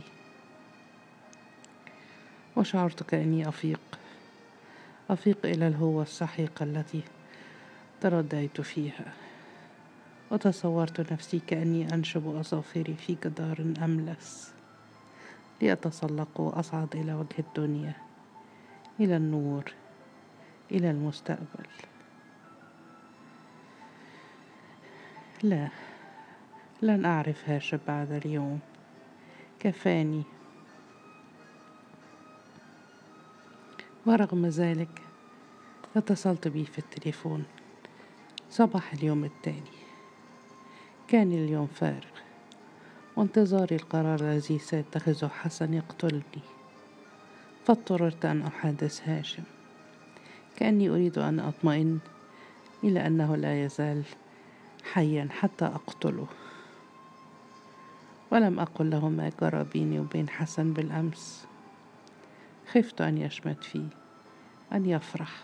وشعرت 2.56 3.04
كأني 3.04 3.48
أفيق. 3.50 3.82
أفيق 5.10 5.38
إلى 5.46 5.68
الهوة 5.68 6.04
السحيقة 6.04 6.64
التي 6.64 7.02
ترديت 8.02 8.62
فيها. 8.62 9.14
وتصورت 10.32 11.14
نفسي 11.14 11.40
كأني 11.48 11.94
أنشب 11.94 12.36
أظافري 12.36 12.94
في 12.94 13.18
جدار 13.24 13.74
أملس 13.84 14.54
لأتسلق 15.62 16.42
وأصعد 16.42 16.96
إلى 16.96 17.14
وجه 17.14 17.40
الدنيا 17.40 17.94
إلى 19.00 19.18
النور 19.18 19.74
إلى 20.72 20.92
المستقبل. 20.92 21.68
لا 25.44 25.70
لن 26.82 27.06
أعرف 27.06 27.50
هاشم 27.50 27.80
بعد 27.88 28.12
اليوم. 28.12 28.60
كفاني. 29.60 30.24
ورغم 34.06 34.46
ذلك 34.46 35.02
اتصلت 35.96 36.48
بي 36.48 36.66
في 36.66 36.80
التليفون. 36.80 37.46
صباح 38.50 38.94
اليوم 38.94 39.24
التالي. 39.24 39.79
كان 41.12 41.32
اليوم 41.32 41.68
فارغ. 41.68 42.06
وانتظاري 43.16 43.76
القرار 43.76 44.20
الذي 44.20 44.60
سيتخذه 44.60 45.28
حسن 45.28 45.74
يقتلني. 45.74 46.44
فاضطررت 47.66 48.26
أن 48.26 48.42
أحادث 48.42 49.10
هاشم. 49.10 49.44
كأني 50.56 50.90
أريد 50.90 51.18
أن 51.18 51.40
أطمئن 51.40 52.00
إلى 52.84 53.08
أنه 53.08 53.36
لا 53.36 53.66
يزال 53.66 54.04
حيا 54.94 55.28
حتى 55.32 55.66
أقتله. 55.66 56.28
ولم 58.32 58.60
أقل 58.60 58.90
له 58.90 59.10
ما 59.10 59.32
جرى 59.42 59.64
بيني 59.74 60.00
وبين 60.00 60.30
حسن 60.30 60.74
بالأمس. 60.74 61.46
خفت 62.72 63.02
أن 63.02 63.18
يشمت 63.18 63.64
فيه 63.64 63.88
أن 64.74 64.86
يفرح. 64.86 65.44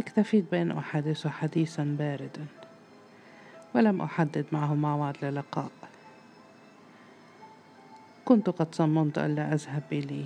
اكتفيت 0.00 0.44
بأن 0.52 0.70
أحادثه 0.70 1.30
حديثا 1.30 1.96
باردا. 1.98 2.46
ولم 3.74 4.02
أحدد 4.02 4.46
معه 4.52 4.74
موعد 4.74 5.16
للقاء. 5.22 5.70
كنت 8.24 8.50
قد 8.50 8.74
صممت 8.74 9.18
ألا 9.18 9.54
أذهب 9.54 9.82
إليه. 9.92 10.24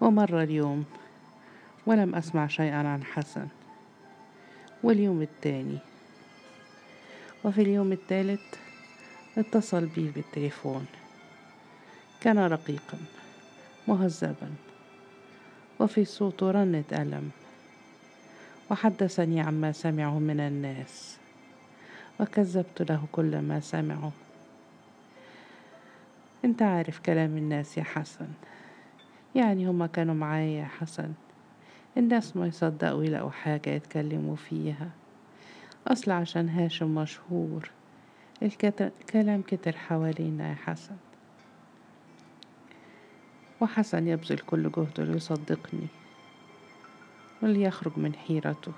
ومر 0.00 0.42
اليوم 0.42 0.84
ولم 1.86 2.14
أسمع 2.14 2.46
شيئا 2.46 2.88
عن 2.88 3.04
حسن. 3.04 3.48
واليوم 4.82 5.22
الثاني. 5.22 5.78
وفي 7.44 7.62
اليوم 7.62 7.92
الثالث 7.92 8.54
اتصل 9.38 9.86
بي 9.86 10.10
بالتليفون. 10.10 10.86
كان 12.20 12.38
رقيقا 12.38 12.98
مهذبا. 13.88 14.50
وفي 15.80 16.04
صوته 16.04 16.50
رنة 16.50 16.84
ألم. 16.92 17.30
وحدثني 18.70 19.40
عما 19.40 19.72
سمعه 19.72 20.18
من 20.18 20.40
الناس. 20.40 21.18
وكذبت 22.20 22.82
له 22.90 23.04
كل 23.12 23.38
ما 23.38 23.60
سمعه. 23.60 24.12
انت 26.44 26.62
عارف 26.62 26.98
كلام 26.98 27.36
الناس 27.36 27.78
يا 27.78 27.82
حسن. 27.82 28.28
يعني 29.34 29.68
هما 29.68 29.86
كانوا 29.86 30.14
معايا 30.14 30.60
يا 30.60 30.64
حسن. 30.64 31.12
الناس 31.96 32.36
ما 32.36 32.46
يصدقوا 32.46 33.04
يلاقوا 33.04 33.30
حاجة 33.30 33.70
يتكلموا 33.70 34.36
فيها. 34.36 34.90
أصل 35.86 36.10
عشان 36.10 36.48
هاشم 36.48 36.94
مشهور. 36.94 37.70
الكلام 38.42 39.42
كتر 39.42 39.76
حوالينا 39.76 40.48
يا 40.48 40.54
حسن. 40.54 40.96
وحسن 43.60 44.08
يبذل 44.08 44.38
كل 44.38 44.70
جهده 44.70 45.04
ليصدقني. 45.04 45.86
وليخرج 47.42 47.92
من 47.96 48.14
حيرته. 48.14 48.72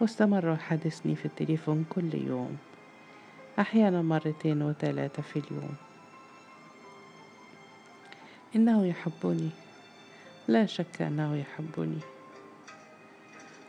واستمر 0.00 0.52
يحدثني 0.52 1.16
في 1.16 1.24
التليفون 1.24 1.84
كل 1.90 2.14
يوم. 2.14 2.56
أحيانا 3.58 4.02
مرتين 4.02 4.62
وثلاثة 4.62 5.22
في 5.22 5.38
اليوم. 5.38 5.74
إنه 8.56 8.86
يحبني. 8.86 9.50
لا 10.48 10.66
شك 10.66 11.02
أنه 11.02 11.36
يحبني. 11.36 11.98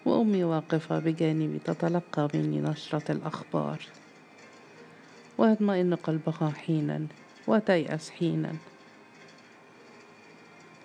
وأمي 0.05 0.43
واقفة 0.43 0.99
بجانبي 0.99 1.59
تتلقى 1.59 2.29
مني 2.33 2.61
نشرة 2.61 3.11
الأخبار. 3.11 3.79
ويطمئن 5.37 5.95
قلبها 5.95 6.49
حينا 6.49 7.07
وتيأس 7.47 8.09
حينا. 8.09 8.53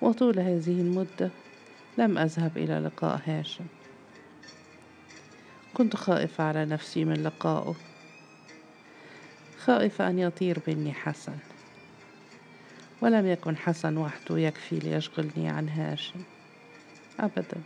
وطول 0.02 0.40
هذه 0.40 0.80
المدة 0.80 1.30
لم 1.98 2.18
أذهب 2.18 2.58
إلى 2.58 2.78
لقاء 2.78 3.20
هاشم. 3.26 3.64
كنت 5.74 5.96
خائفة 5.96 6.44
على 6.44 6.64
نفسي 6.64 7.04
من 7.04 7.22
لقائه 7.22 7.74
خائفة 9.58 10.08
أن 10.08 10.18
يطير 10.18 10.58
مني 10.68 10.92
حسن. 10.92 11.36
ولم 13.00 13.26
يكن 13.26 13.56
حسن 13.56 13.96
وحده 13.96 14.38
يكفي 14.38 14.78
ليشغلني 14.78 15.48
عن 15.48 15.68
هاشم. 15.68 16.22
أبدا. 17.20 17.60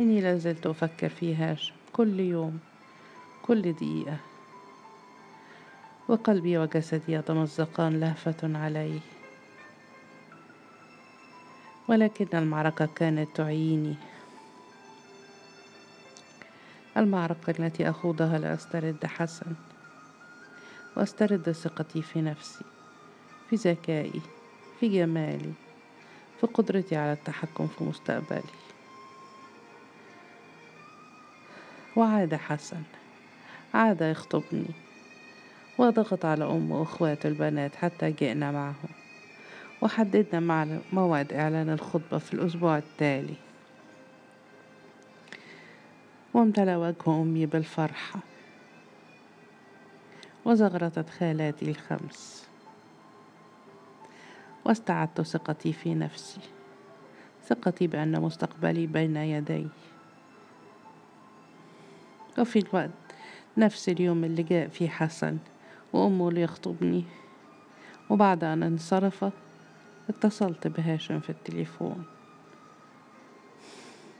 إني 0.00 0.20
لازلت 0.20 0.66
أفكر 0.66 1.08
في 1.08 1.34
هاشم 1.34 1.74
كل 1.92 2.20
يوم 2.20 2.58
كل 3.42 3.72
دقيقة. 3.72 4.16
وقلبي 6.08 6.58
وجسدي 6.58 7.12
يتمزقان 7.12 8.00
لهفة 8.00 8.58
عليه. 8.58 9.00
ولكن 11.88 12.26
المعركة 12.34 12.88
كانت 12.96 13.36
تعيني. 13.36 13.94
المعركة 16.96 17.50
التي 17.50 17.90
أخوضها 17.90 18.38
لأسترد 18.38 19.06
حسن 19.06 19.54
وأسترد 20.96 21.52
ثقتي 21.52 22.02
في 22.02 22.20
نفسي 22.20 22.64
في 23.50 23.56
ذكائي 23.56 24.20
في 24.80 24.88
جمالي 24.88 25.52
في 26.40 26.46
قدرتي 26.46 26.96
على 26.96 27.12
التحكم 27.12 27.66
في 27.66 27.84
مستقبلي. 27.84 28.42
وعاد 31.96 32.34
حسن 32.34 32.82
عاد 33.74 34.00
يخطبني 34.00 34.70
وضغط 35.78 36.24
على 36.24 36.44
أم 36.44 36.70
وأخواته 36.70 37.28
البنات 37.28 37.76
حتى 37.76 38.10
جئنا 38.10 38.50
معهم. 38.50 39.01
وحددنا 39.82 40.40
مع 40.40 40.78
موعد 40.92 41.32
إعلان 41.32 41.70
الخطبة 41.70 42.18
في 42.18 42.34
الأسبوع 42.34 42.78
التالي. 42.78 43.34
وامتلأ 46.34 46.76
وجه 46.76 46.94
أمي 47.08 47.46
بالفرحة. 47.46 48.20
وزغرطت 50.44 51.10
خالاتي 51.10 51.70
الخمس. 51.70 52.48
واستعدت 54.64 55.20
ثقتي 55.20 55.72
في 55.72 55.94
نفسي. 55.94 56.40
ثقتي 57.44 57.86
بأن 57.86 58.20
مستقبلي 58.20 58.86
بين 58.86 59.16
يدي. 59.16 59.66
وفي 62.38 62.58
الوقت 62.58 62.90
نفس 63.56 63.88
اليوم 63.88 64.24
اللي 64.24 64.42
جاء 64.42 64.68
فيه 64.68 64.88
حسن 64.88 65.38
وأمه 65.92 66.32
ليخطبني. 66.32 67.04
وبعد 68.10 68.44
أن 68.44 68.62
انصرف 68.62 69.24
اتصلت 70.08 70.66
بهاشم 70.66 71.20
في 71.20 71.30
التليفون 71.30 72.04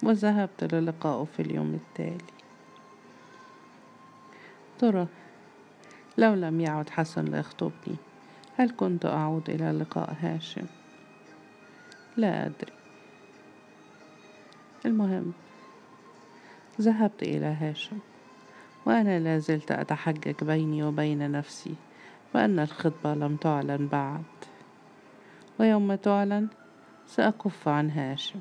وذهبت 0.02 0.74
للقائه 0.74 1.24
في 1.24 1.42
اليوم 1.42 1.74
التالي. 1.74 2.32
ترى 4.78 5.06
لو 6.18 6.34
لم 6.34 6.60
يعد 6.60 6.90
حسن 6.90 7.24
ليخطبني 7.24 7.96
هل 8.56 8.70
كنت 8.76 9.06
أعود 9.06 9.50
إلى 9.50 9.72
لقاء 9.72 10.16
هاشم؟ 10.20 10.66
لا 12.16 12.46
أدري. 12.46 12.72
المهم 14.86 15.32
ذهبت 16.80 17.22
إلى 17.22 17.46
هاشم 17.46 17.98
وأنا 18.86 19.18
لا 19.18 19.38
زلت 19.38 19.72
أتحجج 19.72 20.44
بيني 20.44 20.82
وبين 20.82 21.32
نفسي 21.32 21.74
بأن 22.34 22.58
الخطبة 22.58 23.14
لم 23.14 23.36
تعلن 23.36 23.86
بعد. 23.86 24.22
ويوم 25.58 25.94
تعلن 25.94 26.48
سأكف 27.06 27.68
عن 27.68 27.90
هاشم 27.90 28.40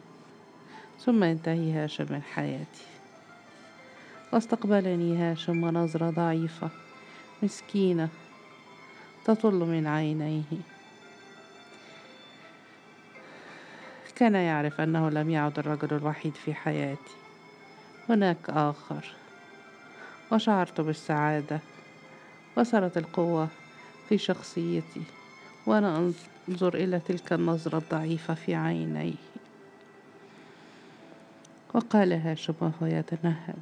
ثم 0.99 1.23
ينتهي 1.23 1.71
هاشم 1.71 2.05
من 2.09 2.21
حياتي. 2.21 2.85
واستقبلني 4.33 5.17
هاشم 5.17 5.63
ونظرة 5.63 6.09
ضعيفة 6.09 6.69
مسكينة 7.43 8.09
تطل 9.25 9.53
من 9.53 9.87
عينيه. 9.87 10.43
كان 14.15 14.35
يعرف 14.35 14.81
أنه 14.81 15.09
لم 15.09 15.29
يعد 15.29 15.59
الرجل 15.59 15.97
الوحيد 15.97 16.35
في 16.35 16.53
حياتي. 16.53 17.15
هناك 18.09 18.49
آخر. 18.49 19.05
وشعرت 20.31 20.81
بالسعادة 20.81 21.59
وصلت 22.57 22.97
القوة 22.97 23.47
في 24.09 24.17
شخصيتي. 24.17 25.03
وأنا 25.65 26.11
أنظر 26.49 26.73
إلى 26.73 26.99
تلك 26.99 27.33
النظرة 27.33 27.77
الضعيفة 27.77 28.33
في 28.33 28.55
عينيه 28.55 29.13
وقال 31.73 32.13
هاشم 32.13 32.53
وهو 32.61 32.85
يتنهد. 32.85 33.61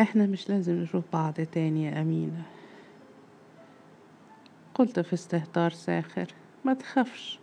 إحنا 0.00 0.26
مش 0.26 0.48
لازم 0.50 0.72
نشوف 0.72 1.04
بعض 1.12 1.34
تاني 1.34 1.84
يا 1.84 2.00
أمينة. 2.02 2.42
قلت 4.74 5.00
في 5.00 5.14
استهتار 5.14 5.70
ساخر 5.70 6.26
ما 6.64 6.74
تخافش 6.74 7.38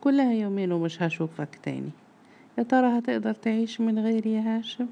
كلها 0.00 0.32
يومين 0.32 0.72
ومش 0.72 1.02
هشوفك 1.02 1.58
تاني. 1.62 1.90
يا 2.58 2.62
ترى 2.62 2.98
هتقدر 2.98 3.32
تعيش 3.34 3.80
من 3.80 3.98
غيري 3.98 4.32
يا 4.32 4.58
هاشم؟ 4.58 4.86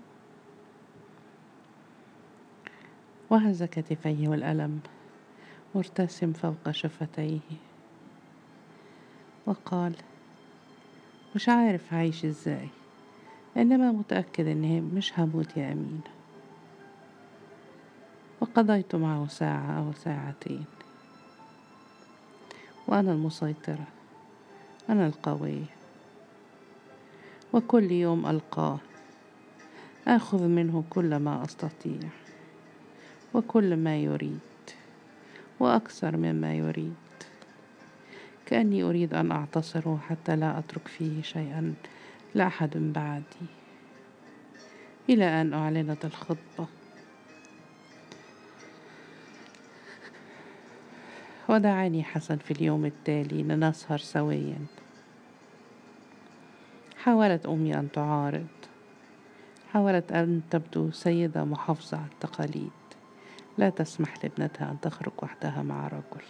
وهز 3.31 3.63
كتفيه 3.63 4.29
والألم 4.29 4.81
مرتسم 5.77 6.33
فوق 6.33 6.71
شفتيه. 6.71 7.41
وقال 9.47 9.95
مش 11.35 11.49
عارف 11.49 11.95
هعيش 11.95 12.25
إزاي 12.25 12.69
إنما 13.57 13.93
متأكد 13.93 14.47
اني 14.47 14.81
مش 14.81 15.19
هموت 15.19 15.57
يا 15.57 15.73
أمين. 15.73 16.01
وقضيت 18.41 18.95
معه 18.95 19.27
ساعة 19.29 19.79
أو 19.79 19.93
ساعتين. 19.93 20.65
وأنا 22.89 23.12
المسيطرة 23.12 23.87
أنا 24.89 25.07
القوية 25.07 25.77
وكل 27.53 27.93
يوم 27.93 28.27
ألقاه 28.27 28.79
آخذ 30.09 30.43
منه 30.43 30.85
كل 30.91 31.17
ما 31.17 31.45
أستطيع 31.45 32.09
وكل 33.35 33.77
ما 33.77 33.97
يريد. 33.97 34.56
وأكثر 35.61 36.16
مما 36.16 36.55
يريد. 36.55 36.95
كأني 38.47 38.83
أريد 38.83 39.14
أن 39.14 39.33
اعتصره 39.33 40.01
حتى 40.09 40.37
لا 40.37 40.59
أترك 40.59 40.88
فيه 40.88 41.23
شيئا 41.23 41.75
لاحد 42.35 42.71
بعدي. 42.77 43.47
إلى 45.11 45.40
أن 45.40 45.53
أعلنت 45.53 46.05
الخطبة. 46.05 46.66
ودعاني 51.49 52.05
حسن 52.05 52.37
في 52.37 52.51
اليوم 52.51 52.87
التالي 52.87 53.42
لنسهر 53.42 53.99
سويا. 53.99 54.59
حاولت 56.99 57.47
أمي 57.47 57.75
أن 57.75 57.92
تعارض. 57.92 58.47
حاولت 59.73 60.12
أن 60.12 60.42
تبدو 60.51 60.90
سيدة 60.90 61.45
محافظة 61.45 61.97
على 61.97 62.07
التقاليد. 62.07 62.86
لا 63.59 63.71
تسمح 63.71 64.25
لابنتها 64.25 64.71
أن 64.71 64.81
تخرج 64.81 65.12
وحدها 65.23 65.62
مع 65.62 65.88
رجل. 65.88 66.25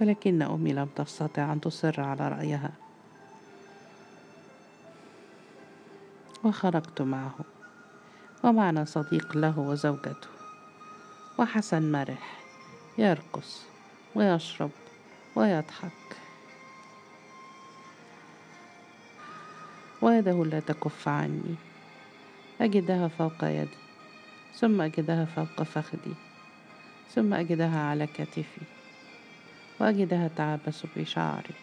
ولكن 0.00 0.42
أمي 0.42 0.72
لم 0.72 0.86
تستطع 0.86 1.52
أن 1.52 1.60
تصر 1.60 2.00
على 2.00 2.28
رأيها. 2.28 2.72
وخرجت 6.44 7.02
معه. 7.02 7.34
ومعنا 8.44 8.84
صديق 8.84 9.36
له 9.36 9.58
وزوجته. 9.58 10.28
وحسن 11.38 11.92
مرح. 11.92 12.40
يرقص. 12.98 13.62
ويشرب. 14.14 14.70
ويضحك. 15.36 16.16
ويده 20.02 20.44
لا 20.44 20.60
تكف 20.60 21.08
عني. 21.08 21.67
أجدها 22.60 23.08
فوق 23.08 23.44
يدي 23.44 23.78
ثم 24.54 24.80
أجدها 24.80 25.24
فوق 25.24 25.62
فخدي 25.62 26.14
ثم 27.14 27.34
أجدها 27.34 27.80
على 27.80 28.06
كتفي 28.06 28.60
وأجدها 29.80 30.30
تعبس 30.36 30.86
بشعري. 30.96 31.54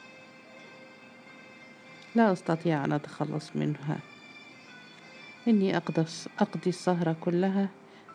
لا 2.15 2.31
أستطيع 2.31 2.85
أن 2.85 2.91
أتخلص 2.91 3.51
منها. 3.55 3.99
إني 5.47 5.77
أقضي 5.77 6.69
السهرة 6.69 7.15
كلها 7.21 7.69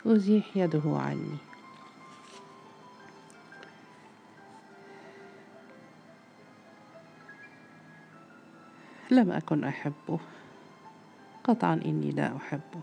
أزيح 0.07 0.57
يده 0.57 0.83
عني. 0.87 1.37
لم 9.11 9.33
أكن 9.33 9.65
أحبه. 9.65 10.19
قطعا 11.45 11.81
إني 11.85 12.11
لا 12.11 12.37
أحبه 12.37 12.81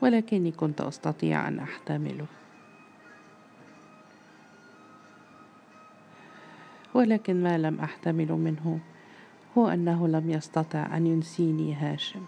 ولكني 0.00 0.50
كنت 0.50 0.80
أستطيع 0.80 1.48
أن 1.48 1.58
أحتمله. 1.58 2.26
ولكن 6.94 7.42
ما 7.42 7.58
لم 7.58 7.80
أحتمل 7.80 8.32
منه 8.32 8.78
هو 9.58 9.68
أنه 9.68 10.08
لم 10.08 10.30
يستطع 10.30 10.96
أن 10.96 11.06
ينسيني 11.06 11.74
هاشم. 11.74 12.22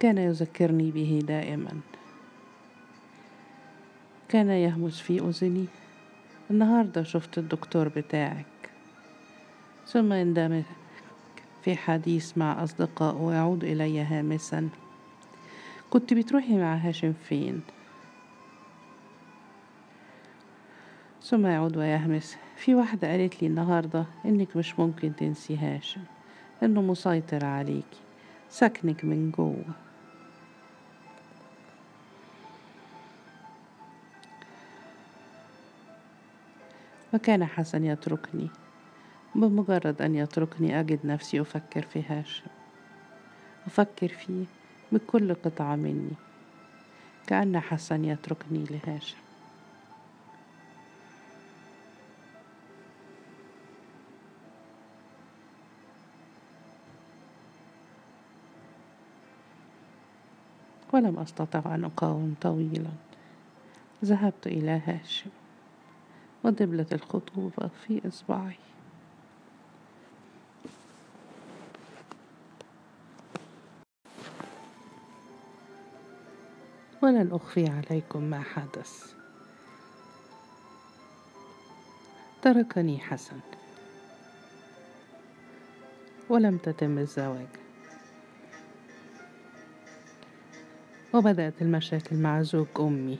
كان 0.00 0.18
يذكرني 0.18 0.90
به 0.90 1.22
دائما. 1.26 1.80
كان 4.28 4.50
يهمس 4.50 5.00
في 5.00 5.18
أذني. 5.18 5.66
النهاردة 6.50 7.02
شفت 7.02 7.38
الدكتور 7.38 7.88
بتاعك. 7.88 8.46
ثم 9.86 10.12
عندما 10.12 10.62
في 11.64 11.76
حديث 11.76 12.38
مع 12.38 12.64
أصدقاء 12.64 13.16
ويعود 13.16 13.64
إلي 13.64 14.00
هامسا 14.00 14.68
كنت 15.90 16.14
بتروحي 16.14 16.58
مع 16.58 16.74
هاشم 16.74 17.12
فين؟ 17.12 17.62
ثم 21.22 21.46
يعود 21.46 21.76
ويهمس. 21.76 22.36
في 22.56 22.74
واحدة 22.74 23.10
قالت 23.10 23.42
لي 23.42 23.48
النهاردة 23.48 24.04
إنك 24.24 24.56
مش 24.56 24.78
ممكن 24.78 25.16
تنسي 25.16 25.56
هاشم 25.56 26.00
إنه 26.62 26.82
مسيطر 26.82 27.44
عليكي 27.44 28.00
سكنك 28.50 29.04
من 29.04 29.30
جوه. 29.30 29.64
وكان 37.14 37.44
حسن 37.44 37.84
يتركني. 37.84 38.48
بمجرد 39.38 40.02
أن 40.02 40.14
يتركني 40.14 40.80
أجد 40.80 41.06
نفسي 41.06 41.40
أفكر 41.40 41.82
في 41.82 42.02
هاشم 42.02 42.50
أفكر 43.66 44.08
فيه 44.08 44.44
بكل 44.92 45.34
قطعة 45.34 45.76
مني. 45.76 46.16
كأن 47.26 47.60
حسن 47.60 48.04
يتركني 48.04 48.64
لهاشم 48.64 49.16
ولم 60.92 61.18
أستطع 61.18 61.74
أن 61.74 61.84
أقاوم 61.84 62.34
طويلا. 62.40 62.90
ذهبت 64.04 64.46
إلى 64.46 64.82
هاشم 64.86 65.30
ودبلة 66.44 66.86
الخطوبة 66.92 67.68
في 67.68 68.08
إصبعي. 68.08 68.77
ولن 77.08 77.32
أخفي 77.32 77.68
عليكم 77.68 78.22
ما 78.22 78.42
حدث. 78.42 79.12
تركني 82.42 82.98
حسن. 82.98 83.40
ولم 86.28 86.58
تتم 86.58 86.98
الزواج. 86.98 87.46
وبدأت 91.14 91.62
المشاكل 91.62 92.16
مع 92.16 92.42
زوج 92.42 92.66
أمي. 92.80 93.18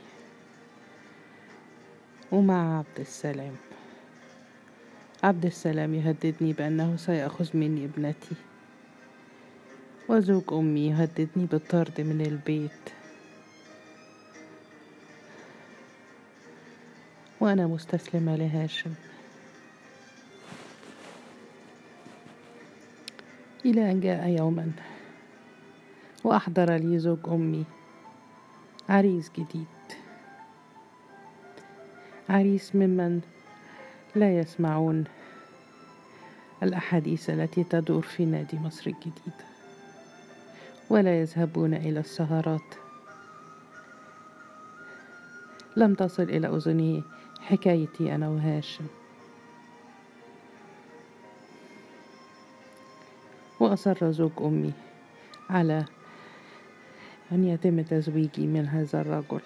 ومع 2.31 2.77
عبد 2.77 2.99
السلام. 2.99 3.55
عبد 5.23 5.45
السلام 5.45 5.93
يهددني 5.93 6.53
بأنه 6.53 6.95
سيأخذ 6.97 7.57
مني 7.57 7.85
ابنتي. 7.85 8.35
وزوج 10.09 10.43
أمي 10.53 10.87
يهددني 10.87 11.45
بالطرد 11.45 12.01
من 12.01 12.21
البيت. 12.21 12.98
وأنا 17.49 17.67
مستسلمة 17.67 18.35
لهاشم. 18.35 18.93
إلى 23.65 23.91
أن 23.91 23.99
جاء 23.99 24.27
يوما 24.29 24.71
وأحضر 26.23 26.75
لي 26.75 26.99
زوج 26.99 27.19
أمي 27.27 27.65
عريس 28.89 29.31
جديد. 29.31 29.65
عريس 32.29 32.75
ممن 32.75 33.21
لا 34.15 34.39
يسمعون 34.39 35.03
الأحاديث 36.63 37.29
التي 37.29 37.63
تدور 37.63 38.01
في 38.01 38.25
نادي 38.25 38.57
مصر 38.59 38.89
الجديدة 38.89 39.45
ولا 40.89 41.21
يذهبون 41.21 41.73
إلى 41.73 41.99
السهرات. 41.99 42.88
لم 45.77 45.93
تصل 45.93 46.23
إلى 46.23 46.47
أذنه 46.47 47.03
حكايتي 47.41 48.15
أنا 48.15 48.29
وهاشم. 48.29 48.85
وأصر 53.59 54.11
زوج 54.11 54.31
أمي 54.41 54.73
على 55.49 55.85
أن 57.31 57.43
يتم 57.43 57.81
تزويجي 57.81 58.47
من 58.47 58.67
هذا 58.67 59.01
الرجل. 59.01 59.41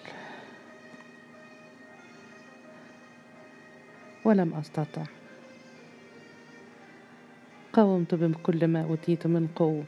ولم 4.26 4.54
أستطع. 4.54 5.04
قاومت 7.74 8.16
بكل 8.16 8.68
ما 8.68 8.84
أوتيت 8.84 9.28
من 9.28 9.48
قوة. 9.56 9.84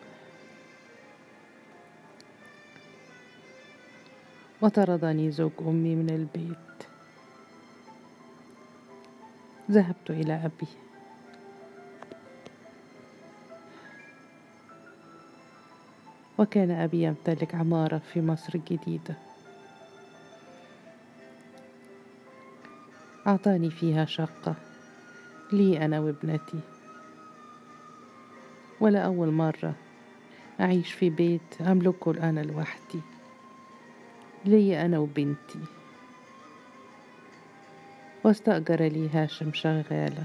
وطردني 4.65 5.31
زوج 5.31 5.51
أمي 5.61 5.95
من 5.95 6.09
البيت. 6.09 6.87
ذهبت 9.71 10.09
إلى 10.09 10.33
أبي. 10.33 10.67
وكان 16.37 16.71
أبي 16.71 17.03
يمتلك 17.03 17.55
عمارة 17.55 17.97
في 17.97 18.21
مصر 18.21 18.55
الجديدة. 18.55 19.15
أعطاني 23.27 23.69
فيها 23.69 24.05
شقة. 24.05 24.55
لي 25.51 25.85
أنا 25.85 25.99
وابنتي. 25.99 26.59
ولا 28.79 29.05
أول 29.05 29.31
مرة 29.31 29.75
أعيش 30.59 30.93
في 30.93 31.09
بيت 31.09 31.61
أملكه 31.61 32.29
أنا 32.29 32.39
لوحدي. 32.39 33.14
لي 34.47 34.85
أنا 34.85 34.99
وبنتي. 34.99 35.59
واستأجر 38.23 38.81
لي 38.81 39.09
هاشم 39.09 39.53
شغالة. 39.53 40.23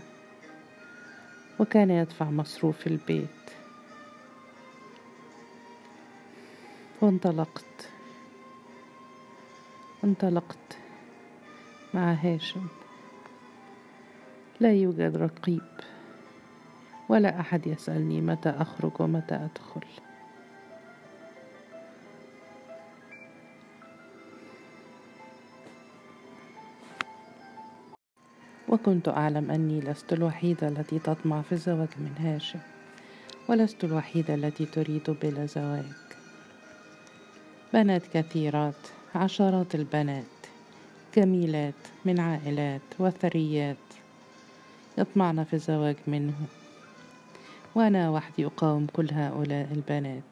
وكان 1.61 1.90
يدفع 1.90 2.30
مصروف 2.30 2.87
البيت. 2.87 3.26
وانطلقت. 7.00 7.88
انطلقت 10.04 10.78
مع 11.94 12.12
هاشم. 12.12 12.66
لا 14.61 14.72
يوجد 14.72 15.16
رقيب. 15.16 15.61
ولا 17.09 17.40
أحد 17.40 17.66
يسألني 17.66 18.20
متى 18.20 18.48
أخرج 18.48 18.92
ومتى 19.00 19.35
أدخل. 19.35 20.09
وكنت 28.70 29.09
أعلم 29.09 29.50
أني 29.50 29.80
لست 29.80 30.12
الوحيده 30.12 30.68
التي 30.68 30.98
تطمع 30.98 31.42
في 31.42 31.52
الزواج 31.52 31.88
من 31.98 32.14
هاشم 32.18 32.59
ولست 33.48 33.85
الوحيده 33.85 34.35
التي 34.35 34.66
تريد 34.66 35.11
بلا 35.22 35.46
زواج. 35.46 35.85
بنات 37.74 38.02
كثيرات 38.14 38.74
عشرات 39.14 39.74
البنات 39.74 40.24
جميلات 41.16 41.74
من 42.04 42.20
عائلات 42.20 42.80
وثريات 42.98 43.76
يطمعن 44.98 45.44
في 45.44 45.54
الزواج 45.54 45.96
منه. 46.06 46.35
وأنا 47.74 48.11
وحدي 48.11 48.46
أقاوم 48.46 48.87
كل 48.87 49.09
هؤلاء 49.12 49.68
البنات 49.72 50.22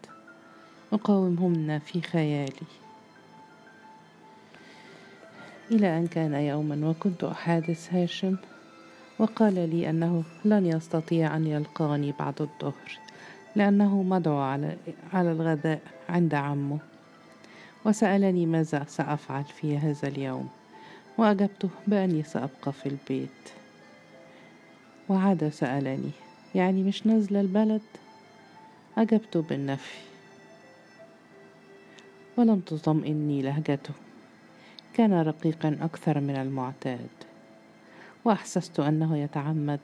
أقاومهن 0.92 1.79
في 1.79 2.01
خيالي. 2.01 2.66
إلى 5.70 5.98
أن 5.98 6.07
كان 6.07 6.35
يوما 6.35 6.88
وكنت 6.88 7.24
أحادث 7.24 7.94
هاشم 7.94 8.37
وقال 9.18 9.54
لي 9.70 9.90
أنه 9.90 10.22
لن 10.44 10.66
يستطيع 10.66 11.37
أن 11.37 11.46
يلقاني 11.46 12.14
بعد 12.18 12.42
الظهر 12.42 12.98
لأنه 13.57 14.02
مدعو 14.02 14.38
على 14.38 14.76
على 15.12 15.33
الغداء 15.33 15.81
عند 16.09 16.35
عمه. 16.35 16.78
وسألني 17.85 18.46
ماذا 18.46 18.85
سأفعل 18.88 19.44
في 19.44 19.78
هذا 19.78 20.09
اليوم 20.09 20.48
وأجبته 21.18 21.68
بأني 21.87 22.22
سأبقى 22.22 22.72
في 22.72 22.87
البيت. 22.87 23.28
وعاد 25.09 25.48
سألني 25.48 26.11
يعني 26.54 26.83
مش 26.83 27.07
نازله 27.07 27.40
البلد؟ 27.40 27.83
أجبت 28.98 29.37
بالنفي. 29.37 29.98
ولم 32.37 32.61
تطمئني 32.61 33.42
لهجته. 33.42 33.94
كان 34.98 35.12
رقيقا 35.12 35.78
أكثر 35.80 36.20
من 36.20 36.37
المعتاد 36.37 37.08
وأحسست 38.24 38.80
أنه 38.80 39.18
يتعمد 39.18 39.80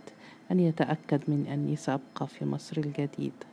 أن 0.51 0.61
يتأكد 0.61 1.23
من 1.29 1.47
أني 1.47 1.77
سأبقى 1.77 2.29
في 2.29 2.45
مصر 2.45 2.77
الجديده 2.77 3.47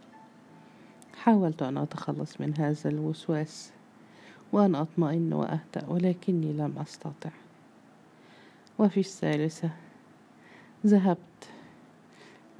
حاولت 1.24 1.62
أن 1.62 1.78
أتخلص 1.78 2.42
من 2.42 2.58
هذا 2.58 2.90
الوسواس 2.90 3.72
وأن 4.52 4.76
أطمئن 4.76 5.34
وأهدأ 5.34 5.88
ولكني 5.88 6.54
لم 6.54 6.76
أستطع. 6.78 7.30
وفي 8.80 9.00
الثالثة 9.00 9.70
ذهبت 10.86 11.50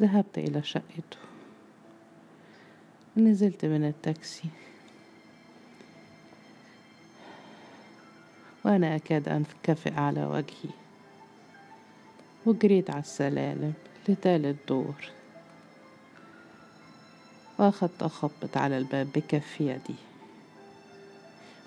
ذهبت 0.02 0.38
إلى 0.38 0.64
شقته 0.64 1.18
نزلت 3.18 3.66
من 3.66 3.84
التاكسي. 3.84 4.50
وأنا 8.66 8.96
أكاد 8.96 9.30
أنكفئ 9.30 9.94
على 9.94 10.26
وجهي. 10.26 10.74
وجريت 12.46 12.90
على 12.90 13.00
السلالم 13.00 13.74
لتالت 14.10 14.58
دور 14.68 14.96
وأخذت 17.60 18.04
أخبط 18.04 18.58
على 18.58 18.78
الباب 18.78 19.08
بكف 19.16 19.62
يدي. 19.62 19.96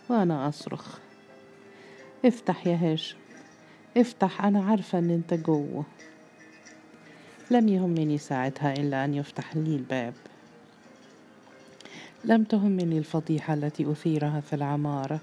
وأنا 0.09 0.49
أصرخ. 0.49 0.99
افتح 2.25 2.67
يا 2.67 2.77
هاشم. 2.77 3.17
افتح 3.97 4.45
أنا 4.45 4.65
عارفة 4.65 4.99
إن 4.99 5.11
أنت 5.11 5.35
جوه. 5.35 5.85
لم 7.51 7.69
يهمني 7.69 8.19
ساعتها 8.19 8.73
إلا 8.73 9.05
أن 9.05 9.15
يفتح 9.15 9.57
لي 9.57 9.77
الباب. 9.77 10.15
لم 12.25 12.45
تهمني 12.45 12.99
الفضيحة 12.99 13.55
التي 13.55 13.93
أثيرها 13.93 14.41
في 14.41 14.53
العمارة. 14.53 15.21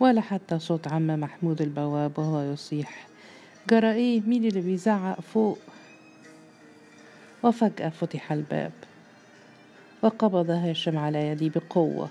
ولا 0.00 0.20
حتى 0.20 0.58
صوت 0.58 0.88
عم 0.92 1.06
محمود 1.06 1.62
البواب 1.62 2.18
وهو 2.18 2.52
يصيح. 2.52 3.06
جرى 3.70 3.92
إيه 3.92 4.20
مين 4.20 4.44
اللي 4.44 4.60
بيزعق 4.60 5.20
فوق؟ 5.20 5.58
وفجأة 7.42 7.88
فتح 7.88 8.32
الباب 8.32 8.72
وقبض 10.02 10.50
هاشم 10.50 10.98
على 10.98 11.28
يدي 11.28 11.48
بقوة 11.50 12.08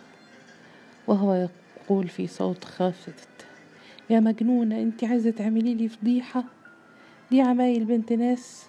وهو 1.08 1.50
يقول 1.86 2.08
في 2.08 2.28
صوت 2.28 2.66
خافت. 2.66 3.46
يا 4.10 4.20
مجنونة 4.20 4.82
انت 4.82 5.04
عايزة 5.04 5.32
تعملي 5.32 5.74
لي 5.74 5.88
فضيحة؟ 5.90 6.44
دي 7.32 7.42
عمايل 7.42 7.86
بنت 7.86 8.14
ناس؟ 8.14 8.66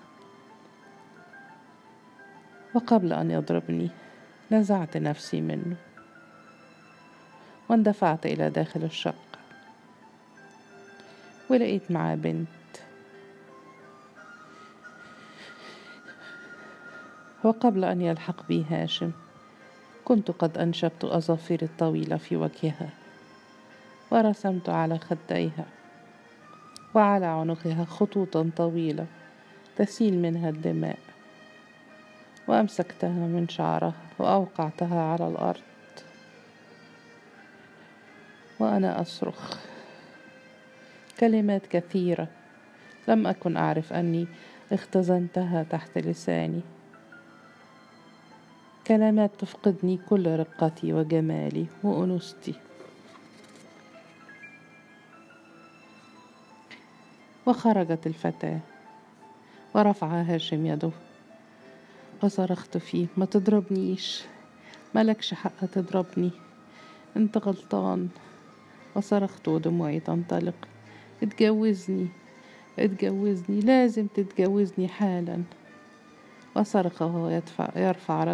وقبل 2.75 3.13
أن 3.13 3.31
يضربني 3.31 3.91
نزعت 4.53 4.97
نفسي 4.97 5.41
منه. 5.41 5.77
واندفعت 7.69 8.27
إلى 8.27 8.51
داخل 8.51 8.85
الشقة 8.85 9.39
ولقيت 11.51 11.91
معاه 11.91 12.15
بنت. 12.15 12.49
وقبل 17.45 17.85
أن 17.85 18.01
يلحق 18.01 18.47
بي 18.49 18.65
هاشم 18.71 19.11
كنت 20.05 20.31
قد 20.31 20.59
أنشبت 20.59 21.05
أظافري 21.05 21.67
الطويلة 21.67 22.17
في 22.17 22.37
وجهها 22.37 22.91
ورسمت 24.11 24.69
على 24.69 24.99
خديها 24.99 25.65
وعلى 26.95 27.27
عنقها 27.27 27.85
خطوطا 27.85 28.51
طويلة 28.57 29.07
تسيل 29.77 30.19
منها 30.19 30.49
الدماء 30.49 30.99
وأمسكتها 32.49 33.27
من 33.27 33.49
شعرها 33.49 33.95
وأوقعتها 34.19 35.03
على 35.03 35.29
الأرض. 35.29 35.61
وأنا 38.61 39.01
أصرخ. 39.01 39.57
كلمات 41.21 41.67
كثيرة. 41.67 42.29
لم 43.09 43.27
أكن 43.27 43.57
أعرف 43.57 43.93
أني 43.93 44.27
اختزنتها 44.73 45.63
تحت 45.63 45.99
لساني. 45.99 46.61
كلمات 48.87 49.31
تفقدني 49.39 49.99
كل 50.09 50.37
رقتي 50.37 50.93
وجمالي 50.93 51.67
وأنوثتي. 51.83 52.55
وخرجت 57.47 58.07
الفتاة. 58.07 58.61
ورفع 59.75 60.07
هاشم 60.07 60.67
يده. 60.67 60.91
وصرخت 62.23 62.77
فيه. 62.77 63.07
ما 63.17 63.25
تضربنيش. 63.25 64.23
ملكش 64.95 65.35
حق 65.35 65.65
تضربني. 65.73 66.31
انت 67.17 67.39
غلطان. 67.39 68.09
وصرخت 68.95 69.49
ودموعي 69.49 70.01
تنطلق. 70.01 70.55
اتجوزني 71.23 72.07
اتجوزني 72.79 73.61
لازم 73.61 74.07
تتجوزني 74.07 74.89
حالا. 74.89 75.43
وصرخ 76.57 77.03
وهو 77.03 77.29
يدفع 77.29 77.69
يرفع 77.77 78.25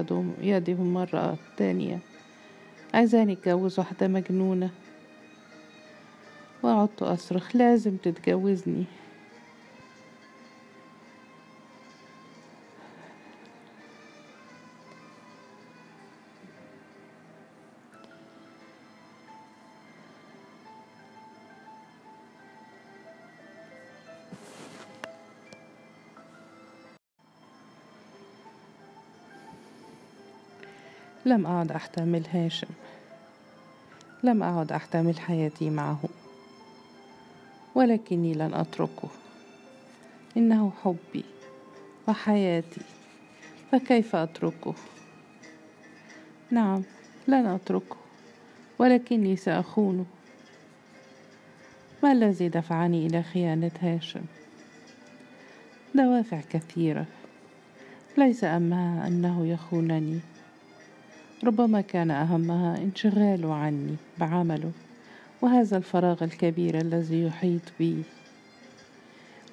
يده 0.40 0.75
مرة 0.75 1.38
تانية. 1.57 1.99
عايزاني 2.95 3.33
اتجوز 3.33 3.79
واحدة 3.79 4.09
مجنونة. 4.09 4.71
وقعدت 6.62 7.03
أصرخ 7.03 7.57
لازم 7.57 7.97
تتجوزني. 7.97 8.85
لم 31.26 31.46
أعد 31.46 31.72
أحتمل 31.72 32.22
هاشم. 32.32 32.68
لم 34.22 34.42
أعد 34.42 34.72
أحتمل 34.72 35.20
حياتي 35.20 35.70
معه. 35.70 36.00
ولكني 37.74 38.34
لن 38.34 38.54
أتركه. 38.54 39.08
إنه 40.37 40.72
حبي 40.84 41.24
وحياتي. 42.08 42.80
فكيف 43.72 44.16
أتركه؟ 44.16 44.74
نعم 46.50 46.82
لن 47.28 47.46
أتركه. 47.46 47.96
ولكني 48.78 49.37
سأخونه. 49.37 50.04
ما 52.02 52.12
الذي 52.12 52.48
دفعني 52.48 53.06
إلى 53.06 53.22
خيانة 53.22 53.72
هاشم؟ 53.80 54.24
دوافع 55.94 56.40
كثيرة. 56.50 57.06
ليس 58.18 58.44
أهمها 58.44 59.06
أنه 59.06 59.46
يخونني. 59.46 60.20
ربما 61.44 61.80
كان 61.80 62.11
أهمها 62.11 62.78
انشغاله 62.78 63.54
عني 63.54 63.96
بعمله 64.18 64.72
وهذا 65.42 65.76
الفراغ 65.76 66.24
الكبير 66.24 66.80
الذي 66.80 67.22
يحيط 67.22 67.62
بي 67.78 68.02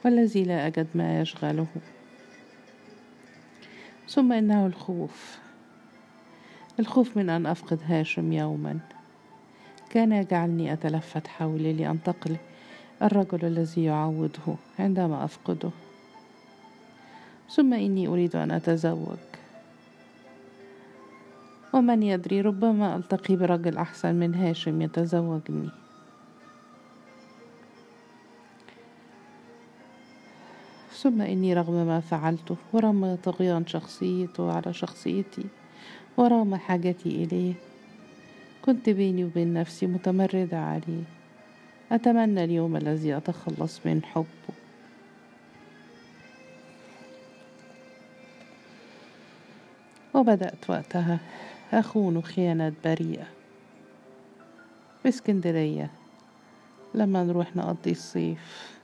والذي 0.05 0.43
لا 0.43 0.67
أجد 0.67 0.87
ما 0.95 1.21
يشغله. 1.21 1.67
ثم 4.09 4.33
إنه 4.33 4.65
الخوف. 4.65 5.39
الخوف 6.79 7.17
من 7.17 7.29
أن 7.29 7.45
أفقد 7.45 7.79
هاشم 7.85 8.33
يوما. 8.33 8.79
كان 9.89 10.11
يجعلني 10.11 10.73
أتلفت 10.73 11.27
حولي 11.27 11.73
لأنتقل 11.73 12.37
الرجل 13.01 13.45
الذي 13.45 13.83
يعوضه 13.83 14.55
عندما 14.79 15.25
أفقده. 15.25 15.71
ثم 17.49 17.73
إني 17.73 18.07
أريد 18.07 18.35
أن 18.35 18.51
أتزوج. 18.51 19.30
ومن 21.73 22.03
يدري 22.03 22.41
ربما 22.41 22.95
ألتقي 22.95 23.35
برجل 23.35 23.77
أحسن 23.77 24.15
من 24.15 24.35
هاشم 24.35 24.81
يتزوجني. 24.81 25.69
ثم 30.91 31.21
إني 31.21 31.53
رغم 31.53 31.87
ما 31.87 31.99
فعلته 31.99 32.55
ورغم 32.73 33.15
طغيان 33.23 33.67
شخصيته 33.67 34.51
على 34.53 34.73
شخصيتي 34.73 35.45
ورغم 36.17 36.55
حاجتي 36.55 37.09
إليه 37.23 37.53
كنت 38.61 38.89
بيني 38.89 39.23
وبين 39.23 39.53
نفسي 39.53 39.87
متمردة 39.87 40.59
عليه. 40.59 41.03
أتمنى 41.91 42.43
اليوم 42.43 42.75
الذي 42.75 43.17
أتخلص 43.17 43.79
من 43.85 44.03
حبه. 44.03 44.55
وبدأت 50.13 50.69
وقتها 50.69 51.19
أخون 51.73 52.23
خيانات 52.23 52.73
بريئة. 52.85 53.27
باسكندرية 55.03 55.89
لما 56.93 57.23
نروح 57.23 57.55
نقضي 57.55 57.91
الصيف 57.91 58.77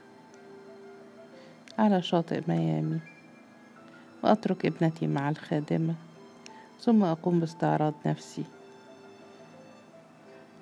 على 1.78 2.02
شاطئ 2.02 2.42
ميامي 2.48 3.00
وأترك 4.24 4.66
ابنتي 4.66 5.06
مع 5.06 5.30
الخادمة 5.30 5.94
ثم 6.80 7.04
أقوم 7.04 7.40
باستعراض 7.40 7.94
نفسي. 8.06 8.44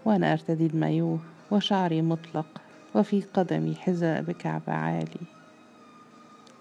وأنا 0.05 0.33
أرتدي 0.33 0.67
المايوه 0.67 1.19
وشعري 1.51 2.03
مطلق 2.03 2.61
وفي 2.95 3.23
قدمي 3.23 3.75
حذاء 3.75 4.23
بكعب 4.23 4.63
عالي. 4.69 5.27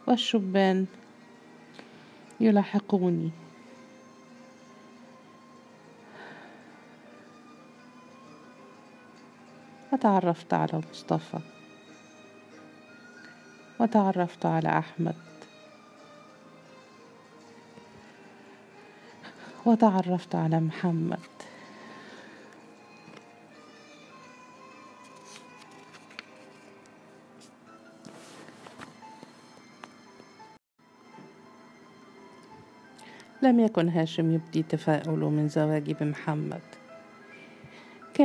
والشبان 0.07 0.85
يلاحقوني. 2.39 3.31
وتعرفت 9.95 10.53
على 10.53 10.81
مصطفى 10.91 11.39
وتعرفت 13.79 14.45
على 14.45 14.69
أحمد 14.69 15.15
وتعرفت 19.65 20.35
على 20.35 20.59
محمد. 20.59 21.19
لم 33.41 33.59
يكن 33.59 33.89
هاشم 33.89 34.31
يبدي 34.31 34.63
تفاؤله 34.63 35.29
من 35.29 35.47
زواجي 35.47 35.93
بمحمد 35.93 36.84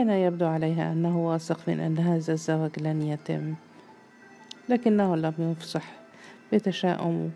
كان 0.01 0.11
يبدو 0.11 0.47
عليها 0.47 0.93
أنه 0.93 1.19
واثق 1.19 1.61
من 1.69 1.81
أن 1.81 1.99
هذا 1.99 2.33
الزواج 2.33 2.71
لن 2.79 3.03
يتم 3.03 3.55
لكنه 4.69 5.17
لم 5.17 5.35
يفصح 5.39 5.85
بتشاؤمه 6.53 7.31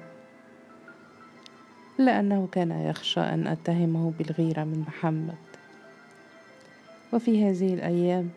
لأنه 1.99 2.49
كان 2.53 2.71
يخشى 2.71 3.21
أن 3.21 3.47
أتهمه 3.47 4.13
بالغيرة 4.19 4.65
من 4.65 4.85
محمد. 4.89 5.37
وفي 7.13 7.51
هذه 7.51 7.75
الأيام 7.75 8.31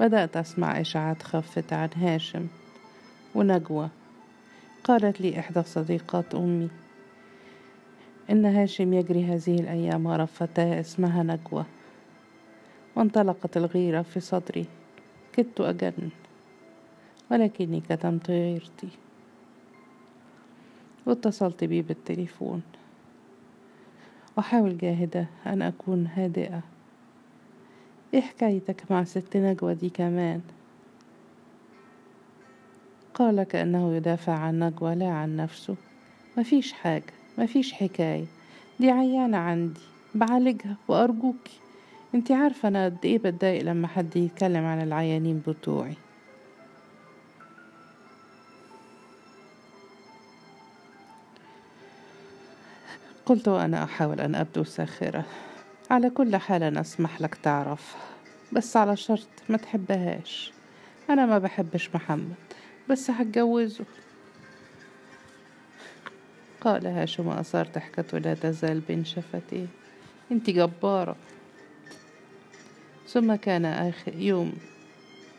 بدأت 0.00 0.36
أسمع 0.36 0.80
إشاعات 0.80 1.22
خفت 1.22 1.72
عن 1.72 1.88
هاشم 1.96 2.46
ونجوى. 3.34 3.88
قالت 4.84 5.20
لي 5.20 5.38
إحدى 5.38 5.62
صديقات 5.62 6.34
أمي 6.34 6.68
إن 8.30 8.46
هاشم 8.46 8.92
يجري 8.94 9.24
هذه 9.24 9.60
الأيام 9.60 10.06
وراء 10.06 10.26
فتاة 10.26 10.80
اسمها 10.80 11.22
نجوى. 11.22 11.64
وانطلقت 12.96 13.56
الغيرة 13.56 14.02
في 14.02 14.20
صدري. 14.20 14.66
كدت 15.32 15.60
أجن 15.60 16.10
ولكني 17.30 17.80
كتمت 17.80 18.30
غيرتي. 18.30 18.88
واتصلت 21.06 21.64
بي 21.64 21.82
بالتليفون. 21.82 22.62
وحاول 24.36 24.78
جاهدة 24.78 25.26
أن 25.46 25.62
أكون 25.62 26.06
هادئة. 26.06 26.62
إيه 28.14 28.20
حكايتك 28.20 28.90
مع 28.90 29.04
ست 29.04 29.36
نجوى 29.36 29.74
دي 29.74 29.90
كمان؟ 29.90 30.40
قال 33.14 33.42
كأنه 33.42 33.96
يدافع 33.96 34.32
عن 34.32 34.62
نجوى 34.62 34.94
لا 34.94 35.08
عن 35.08 35.36
نفسه. 35.36 35.76
مفيش 36.38 36.72
حاجة 36.72 37.12
مفيش 37.38 37.72
حكاية. 37.72 38.26
دي 38.80 38.90
عيانة 38.90 39.36
عندي. 39.36 39.80
بعالجها 40.14 40.76
وأرجوكي 40.88 41.60
انت 42.14 42.32
عارفة 42.32 42.68
أنا 42.68 42.84
قد 42.84 42.98
إيه 43.04 43.18
بتضايق 43.18 43.62
لما 43.62 43.88
حد 43.88 44.16
يتكلم 44.16 44.64
عن 44.64 44.82
العيانين 44.82 45.42
بتوعي. 45.46 45.94
قلت 53.26 53.48
وأنا 53.48 53.84
أحاول 53.84 54.20
أن 54.20 54.34
أبدو 54.34 54.64
ساخرة. 54.64 55.24
على 55.90 56.10
كل 56.10 56.36
حال 56.36 56.62
أنا 56.62 56.80
أسمح 56.80 57.20
لك 57.20 57.34
تعرف. 57.34 57.96
بس 58.52 58.76
على 58.76 58.96
شرط 58.96 59.28
ما 59.48 59.56
تحبهاش. 59.56 60.52
أنا 61.10 61.26
ما 61.26 61.38
بحبش 61.38 61.90
محمد. 61.94 62.34
بس 62.90 63.10
هتجوزه. 63.10 63.84
قال 66.60 66.86
هاشم 66.86 67.28
أثار 67.28 67.68
ضحكته 67.74 68.18
لا 68.18 68.34
تزال 68.34 68.80
بين 68.80 69.04
شفتيه. 69.04 69.66
أنت 70.32 70.50
جبارة. 70.50 71.16
ثم 73.08 73.34
كان 73.34 73.64
آخر 73.64 74.14
يوم 74.14 74.52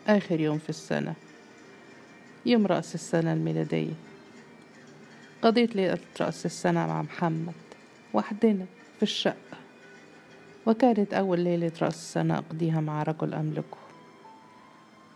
آخر 0.06 0.40
يوم 0.40 0.58
في 0.58 0.70
السنة. 0.70 1.14
يوم 2.46 2.66
رأس 2.66 2.94
السنة 2.94 3.32
الميلادية. 3.32 3.92
قضيت 5.42 5.76
ليلة 5.76 5.98
رأس 6.20 6.46
السنة 6.46 6.86
مع 6.86 7.02
محمد. 7.02 7.54
وحدنا 8.14 8.66
في 8.96 9.02
الشقة. 9.02 9.56
وكانت 10.66 11.14
أول 11.14 11.40
ليلة 11.40 11.72
رأس 11.82 11.94
السنة 11.94 12.38
أقضيها 12.38 12.80
مع 12.80 13.02
رجل 13.02 13.34
أملكه. 13.34 13.76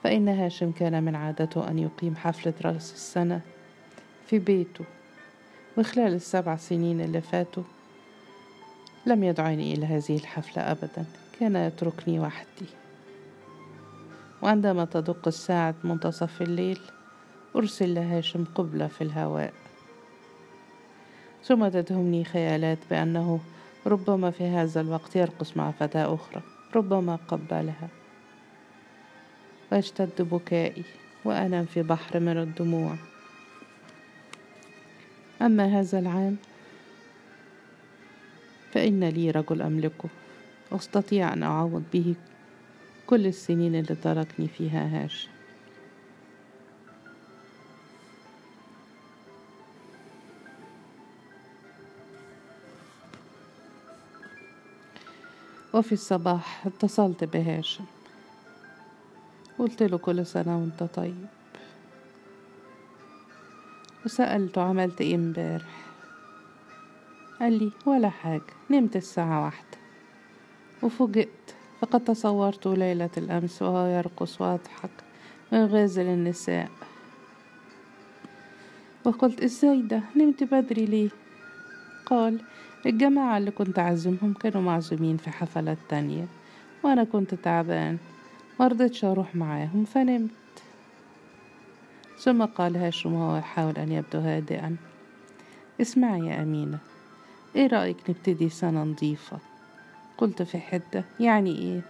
فإن 0.04 0.28
هاشم 0.28 0.70
كان 0.72 1.02
من 1.02 1.14
عادته 1.14 1.68
أن 1.68 1.78
يقيم 1.78 2.16
حفلة 2.16 2.54
رأس 2.64 2.92
السنة 2.92 3.40
في 4.26 4.38
بيته. 4.38 4.84
وخلال 5.78 6.14
السبع 6.14 6.56
سنين 6.56 7.00
اللي 7.00 7.20
فاتوا 7.20 7.62
لم 9.06 9.24
يدعني 9.24 9.74
إلى 9.74 9.86
هذه 9.86 10.16
الحفلة 10.16 10.62
أبدا. 10.70 11.04
كان 11.40 11.56
يتركني 11.56 12.20
وحدي. 12.20 12.66
وعندما 14.42 14.84
تدق 14.84 15.28
الساعة 15.28 15.74
منتصف 15.84 16.42
الليل 16.42 16.80
أرسل 17.56 17.94
لهاشم 17.94 18.44
قبلة 18.54 18.86
في 18.86 19.04
الهواء. 19.04 19.52
ثم 21.44 21.68
تدهمني 21.68 22.24
خيالات 22.24 22.78
بأنه 22.90 23.40
ربما 23.86 24.30
في 24.30 24.44
هذا 24.44 24.80
الوقت 24.80 25.16
يرقص 25.16 25.56
مع 25.56 25.70
فتاة 25.70 26.14
أخرى 26.14 26.42
ربما 26.76 27.18
قبلها. 27.28 27.88
ويشتد 29.72 30.22
بكائي 30.22 30.84
وأنام 31.24 31.64
في 31.64 31.82
بحر 31.82 32.20
من 32.20 32.38
الدموع. 32.38 32.96
أما 35.42 35.80
هذا 35.80 35.98
العام 35.98 36.36
فإن 38.72 39.04
لي 39.04 39.30
رجل 39.30 39.62
أملكه. 39.62 40.08
أستطيع 40.72 41.32
أن 41.32 41.42
أعوض 41.42 41.82
به 41.92 42.14
كل 43.06 43.26
السنين 43.26 43.74
اللي 43.74 43.94
تركني 43.94 44.48
فيها 44.48 45.04
هاشم 45.04 45.28
وفي 55.74 55.92
الصباح 55.92 56.66
اتصلت 56.66 57.24
بهاشم. 57.24 57.84
قلت 59.58 59.82
له 59.82 59.98
كل 59.98 60.26
سنة 60.26 60.58
وأنت 60.58 60.82
طيب. 60.82 61.26
وسألته 64.04 64.62
عملت 64.62 65.00
إيه 65.00 65.14
امبارح؟ 65.14 65.86
قال 67.40 67.52
لي 67.52 67.72
ولا 67.86 68.08
حاجة 68.08 68.52
نمت 68.70 68.96
الساعة 68.96 69.44
واحدة. 69.44 69.79
وفوجئت 70.82 71.54
فقد 71.80 72.04
تصورت 72.04 72.66
ليلة 72.66 73.10
الأمس 73.16 73.62
وهو 73.62 73.86
يرقص 73.86 74.40
ويضحك 74.40 74.90
ويغازل 75.52 76.06
النساء. 76.06 76.68
وقلت 79.04 79.40
إزاي 79.44 79.82
ده 79.82 80.02
نمت 80.16 80.44
بدري 80.44 80.84
ليه؟ 80.86 81.08
قال 82.06 82.40
الجماعة 82.86 83.38
اللي 83.38 83.50
كنت 83.50 83.78
أعزمهم 83.78 84.32
كانوا 84.32 84.62
معزومين 84.62 85.16
في 85.16 85.30
حفلات 85.30 85.78
تانية 85.88 86.26
وأنا 86.82 87.04
كنت 87.04 87.34
تعبان 87.34 87.98
مرضتش 88.60 89.04
أروح 89.04 89.34
معاهم 89.36 89.84
فنمت. 89.84 90.30
ثم 92.18 92.44
قال 92.44 92.76
هاشم 92.76 93.12
وهو 93.14 93.36
يحاول 93.36 93.76
أن 93.76 93.92
يبدو 93.92 94.18
هادئا 94.18 94.76
اسمعي 95.80 96.26
يا 96.26 96.42
أمينة 96.42 96.78
إيه 97.56 97.66
رأيك 97.66 97.96
نبتدي 98.10 98.48
سنة 98.48 98.82
نظيفة؟ 98.84 99.38
قلت 100.20 100.42
في 100.42 100.58
حدة 100.58 101.04
يعني 101.20 101.58
إيه؟ 101.58 101.80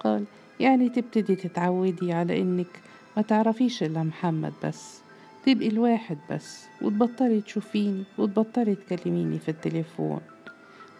قال 0.00 0.24
يعني 0.60 0.88
تبتدي 0.88 1.36
تتعودي 1.36 2.12
على 2.12 2.40
إنك 2.40 2.80
ما 3.16 3.22
تعرفيش 3.22 3.82
إلا 3.82 4.02
محمد 4.02 4.52
بس 4.64 5.00
تبقي 5.46 5.68
الواحد 5.68 6.18
بس 6.30 6.64
وتبطلي 6.82 7.40
تشوفيني 7.40 8.04
وتبطلي 8.18 8.74
تكلميني 8.74 9.38
في 9.38 9.48
التليفون 9.48 10.20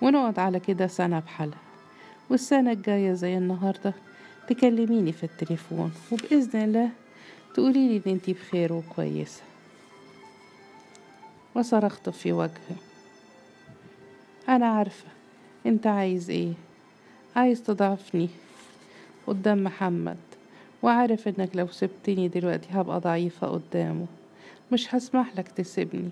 ونقعد 0.02 0.38
على 0.38 0.60
كده 0.60 0.86
سنة 0.86 1.20
بحالها 1.20 1.58
والسنة 2.30 2.72
الجاية 2.72 3.12
زي 3.12 3.38
النهاردة 3.38 3.94
تكلميني 4.48 5.12
في 5.12 5.24
التليفون 5.24 5.92
وبإذن 6.12 6.62
الله 6.62 6.90
تقولي 7.54 7.88
لي 7.88 7.96
إن 8.06 8.12
أنتي 8.12 8.32
بخير 8.32 8.72
وكويسة. 8.72 9.42
وصرخت 11.54 12.08
في 12.08 12.32
وجهه 12.32 12.76
أنا 14.48 14.66
عارفة 14.66 15.06
أنت 15.66 15.86
عايز 15.86 16.30
إيه. 16.30 16.52
عايز 17.36 17.62
تضعفني 17.62 18.28
قدام 19.26 19.64
محمد 19.64 20.16
وعارف 20.82 21.28
إنك 21.28 21.56
لو 21.56 21.66
سبتني 21.66 22.28
دلوقتي 22.28 22.68
هبقى 22.70 23.00
ضعيفة 23.00 23.46
قدامه. 23.46 24.06
مش 24.72 24.94
هسمح 24.94 25.36
لك 25.36 25.48
تسيبني 25.48 26.08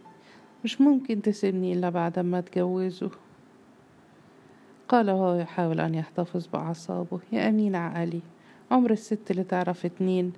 مش 0.64 0.80
ممكن 0.80 1.22
تسيبني 1.22 1.72
إلا 1.72 1.88
بعد 1.90 2.18
ما 2.18 2.38
أتجوزه. 2.38 3.10
قال 4.88 5.10
وهو 5.10 5.34
يحاول 5.34 5.80
أن 5.80 5.94
يحتفظ 5.94 6.46
بأعصابه. 6.46 7.18
يا 7.32 7.48
أمين 7.48 7.74
عقلي 7.76 8.20
عمر 8.70 8.90
الست 8.90 9.30
اللي 9.30 9.44
تعرف 9.44 9.84
اتنين 9.84 10.32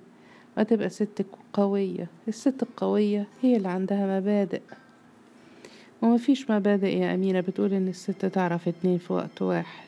ما 0.57 0.63
تبقى 0.63 0.89
ست 0.89 1.25
قوية. 1.53 2.07
الست 2.27 2.63
القوية 2.63 3.27
هي 3.41 3.55
اللي 3.57 3.67
عندها 3.67 4.19
مبادئ. 4.19 4.61
وما 6.01 6.17
فيش 6.17 6.51
مبادئ 6.51 6.97
يا 6.97 7.13
أمينة 7.13 7.39
بتقول 7.39 7.73
إن 7.73 7.87
الست 7.87 8.25
تعرف 8.25 8.67
اتنين 8.67 8.97
في 8.97 9.13
وقت 9.13 9.41
واحد. 9.41 9.86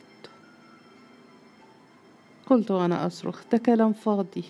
قلت 2.49 2.71
وأنا 2.71 3.07
أصرخ 3.07 3.43
ده 3.51 3.57
كلام 3.57 3.93
فاضي. 3.93 4.43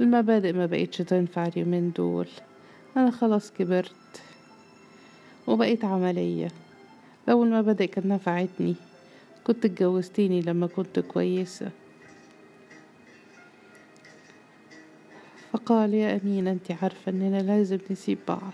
المبادئ 0.00 0.52
ما 0.52 0.66
بقيتش 0.66 0.98
تنفع 0.98 1.46
اليومين 1.46 1.92
دول. 1.92 2.28
أنا 2.96 3.10
خلاص 3.10 3.52
كبرت. 3.52 4.22
وبقيت 5.46 5.84
عملية. 5.84 6.48
لو 7.28 7.44
المبادئ 7.44 7.86
كانت 7.86 8.06
نفعتني. 8.06 8.74
كنت 9.44 9.64
اتجوزتيني 9.64 10.40
لما 10.40 10.66
كنت 10.66 10.98
كويسة. 10.98 11.70
فقال 15.52 15.94
يا 15.94 16.20
أمينة 16.22 16.50
أنت 16.50 16.70
عارفة 16.82 17.12
إننا 17.12 17.42
لازم 17.42 17.78
نسيب 17.90 18.18
بعض. 18.28 18.52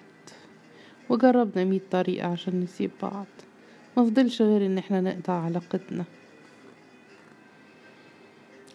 وجربنا 1.08 1.64
مية 1.64 1.80
طريقة 1.90 2.28
عشان 2.28 2.60
نسيب 2.60 2.90
بعض. 3.02 3.26
مفضلش 3.96 4.42
غير 4.42 4.66
إن 4.66 4.78
إحنا 4.78 5.00
نقطع 5.00 5.32
علاقتنا. 5.32 6.04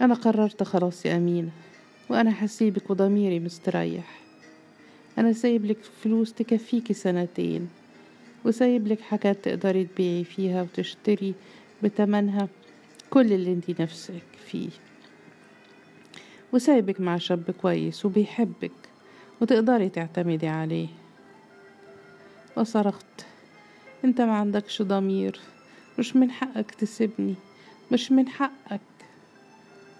أنا 0.01 0.13
قررت 0.13 0.63
خلاص 0.63 1.05
يا 1.05 1.17
أمينة 1.17 1.49
وأنا 2.09 2.45
هسيبك 2.45 2.89
وضميري 2.89 3.39
مستريح. 3.39 4.19
أنا 5.17 5.33
سايب 5.33 5.65
لك 5.65 5.77
فلوس 6.03 6.33
تكفيكي 6.33 6.93
سنتين 6.93 7.69
وسايب 8.45 8.87
لك 8.87 9.01
حاجات 9.01 9.45
تقدري 9.45 9.85
تبيعي 9.85 10.23
فيها 10.23 10.61
وتشتري 10.61 11.33
بتمنها 11.83 12.47
كل 13.09 13.33
اللي 13.33 13.53
أنتي 13.53 13.75
نفسك 13.79 14.23
فيه. 14.47 14.69
وسايبك 16.53 17.01
مع 17.01 17.17
شاب 17.17 17.51
كويس 17.61 18.05
وبيحبك 18.05 18.71
وتقدري 19.41 19.89
تعتمدي 19.89 20.47
عليه. 20.47 20.87
وصرخت 22.57 23.25
أنت 24.05 24.21
ما 24.21 24.33
عندكش 24.33 24.81
ضمير 24.81 25.39
مش 25.99 26.15
من 26.15 26.31
حقك 26.31 26.71
تسيبني 26.71 27.35
مش 27.91 28.11
من 28.11 28.27
حقك. 28.27 28.96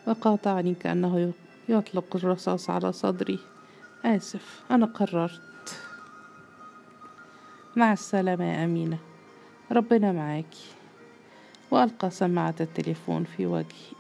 وقاطعني 0.08 0.74
كأنه 0.74 1.34
يطلق 1.70 2.16
الرصاص 2.16 2.70
على 2.70 2.92
صدري. 2.92 3.40
آسف 4.06 4.64
أنا 4.72 4.86
قررت. 4.86 5.82
مع 7.76 7.94
السلامة 7.94 8.46
يا 8.46 8.66
أمينة. 8.66 8.98
ربنا 9.72 10.12
معاكي 10.12 10.66
وألقى 11.72 12.10
سماعة 12.10 12.56
التليفون 12.62 13.24
في 13.24 13.46
وجهي. 13.46 13.98